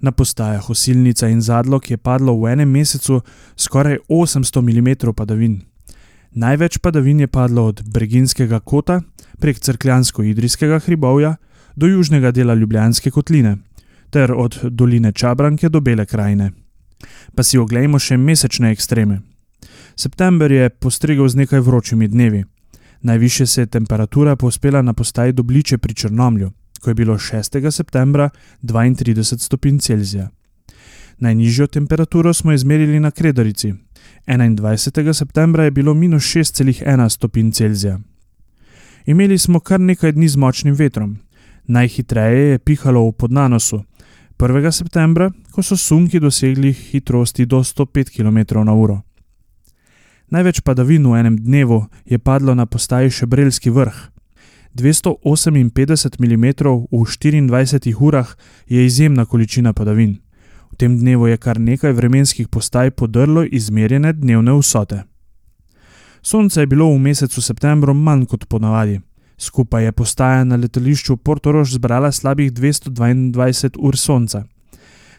Na 0.00 0.12
postajah 0.12 0.70
Osilnica 0.70 1.28
in 1.28 1.40
Zadlog 1.40 1.90
je 1.90 1.96
padlo 1.96 2.34
v 2.34 2.52
enem 2.52 2.70
mesecu 2.70 3.20
skoraj 3.56 3.98
800 4.08 4.60
mm 4.60 5.14
padavin. 5.14 5.71
Največ 6.34 6.78
padavin 6.78 7.20
je 7.20 7.26
padlo 7.26 7.66
od 7.66 7.82
Breginskega 7.84 8.60
kota 8.60 9.00
prek 9.38 9.58
Crkljansko-Idrijskega 9.60 10.78
hribovja 10.80 11.36
do 11.76 11.86
južnega 11.86 12.30
dela 12.30 12.54
Ljubljanske 12.54 13.10
kotline 13.10 13.56
ter 14.10 14.32
od 14.32 14.58
doline 14.64 15.12
Čabranke 15.12 15.68
do 15.68 15.80
Bele 15.80 16.06
krajine. 16.06 16.52
Pa 17.34 17.42
si 17.42 17.58
oglejmo 17.58 17.98
še 17.98 18.16
mesečne 18.16 18.72
ekstreme. 18.72 19.20
September 19.96 20.52
je 20.52 20.70
postregel 20.70 21.28
z 21.28 21.44
nekaj 21.44 21.60
vročimi 21.60 22.08
dnevi. 22.08 22.44
Najviše 23.02 23.46
se 23.46 23.60
je 23.60 23.66
temperatura 23.66 24.36
povzpela 24.36 24.82
na 24.82 24.92
postaji 24.92 25.32
Dobliče 25.32 25.78
pri 25.78 25.94
Črnomlju, 25.94 26.50
ko 26.80 26.90
je 26.90 26.94
bilo 26.94 27.18
6. 27.18 27.70
septembra 27.70 28.30
32 28.62 29.38
stopinj 29.38 29.78
Celzija. 29.78 30.28
Najnižjo 31.18 31.66
temperaturo 31.66 32.34
smo 32.34 32.52
izmerili 32.52 33.00
na 33.00 33.10
Kredarici. 33.10 33.74
21. 34.26 35.12
septembra 35.12 35.64
je 35.64 35.70
bilo 35.70 35.94
minus 35.94 36.22
6,1 36.22 37.08
stopinj 37.08 37.50
Celzija. 37.50 38.00
Imeli 39.06 39.38
smo 39.38 39.60
kar 39.60 39.80
nekaj 39.80 40.12
dni 40.12 40.28
z 40.28 40.36
močnim 40.36 40.74
vetrom. 40.74 41.16
Najhitreje 41.66 42.50
je 42.50 42.58
pihalo 42.58 43.08
v 43.08 43.12
podnanosu, 43.12 43.82
1. 44.38 44.70
septembra, 44.72 45.30
ko 45.52 45.62
so 45.62 45.76
sunki 45.76 46.20
dosegli 46.20 46.72
hitrosti 46.72 47.46
do 47.46 47.62
105 47.62 48.10
km/h. 48.10 49.02
Največ 50.30 50.60
padavin 50.60 51.06
v 51.06 51.18
enem 51.20 51.36
dnevu 51.36 51.86
je 52.04 52.18
padlo 52.18 52.54
na 52.54 52.66
postaji 52.66 53.10
Šebrelski 53.10 53.70
vrh. 53.70 53.94
258 54.74 56.18
mm 56.18 56.46
v 56.90 57.04
24 57.04 57.94
urah 58.00 58.36
je 58.66 58.86
izjemna 58.86 59.24
količina 59.24 59.72
padavin. 59.72 60.18
Tem 60.82 60.96
dnevu 60.98 61.28
je 61.30 61.36
kar 61.38 61.60
nekaj 61.62 61.92
vremenskih 61.94 62.48
postaj 62.50 62.90
podrlo 62.90 63.44
izmerjene 63.44 64.10
dnevne 64.12 64.56
vsote. 64.58 64.96
Sonce 66.22 66.60
je 66.60 66.66
bilo 66.66 66.88
v 66.90 66.98
mesecu 66.98 67.42
septembru 67.42 67.94
manj 67.94 68.24
kot 68.26 68.48
ponavadi. 68.50 68.96
Skupaj 69.38 69.84
je 69.84 69.92
postaja 69.92 70.40
na 70.44 70.56
letališču 70.56 71.16
Portorož 71.16 71.76
zbrala 71.76 72.10
slabih 72.12 72.50
222 72.52 73.78
ur 73.78 73.96
sonca. 73.96 74.42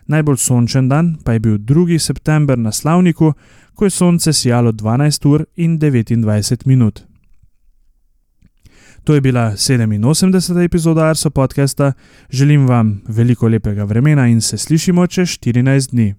Najbolj 0.07 0.37
sončen 0.37 0.89
dan 0.89 1.15
pa 1.23 1.37
je 1.37 1.39
bil 1.39 1.57
2. 1.57 1.99
september 1.99 2.59
na 2.59 2.71
slavniku, 2.71 3.31
ko 3.73 3.85
je 3.85 3.89
sonce 3.89 4.33
sijalo 4.33 4.71
12 4.71 5.27
ur 5.31 5.45
in 5.55 5.79
29 5.79 6.67
minut. 6.67 7.05
To 9.03 9.13
je 9.13 9.21
bila 9.21 9.51
87. 9.51 10.65
epizoda 10.65 11.05
Arso 11.09 11.29
podcasta. 11.29 11.93
Želim 12.29 12.67
vam 12.67 13.01
veliko 13.07 13.47
lepega 13.47 13.83
vremena 13.83 14.27
in 14.27 14.41
se 14.41 14.57
slišimo 14.57 15.07
čez 15.07 15.27
14 15.27 15.91
dni. 15.91 16.15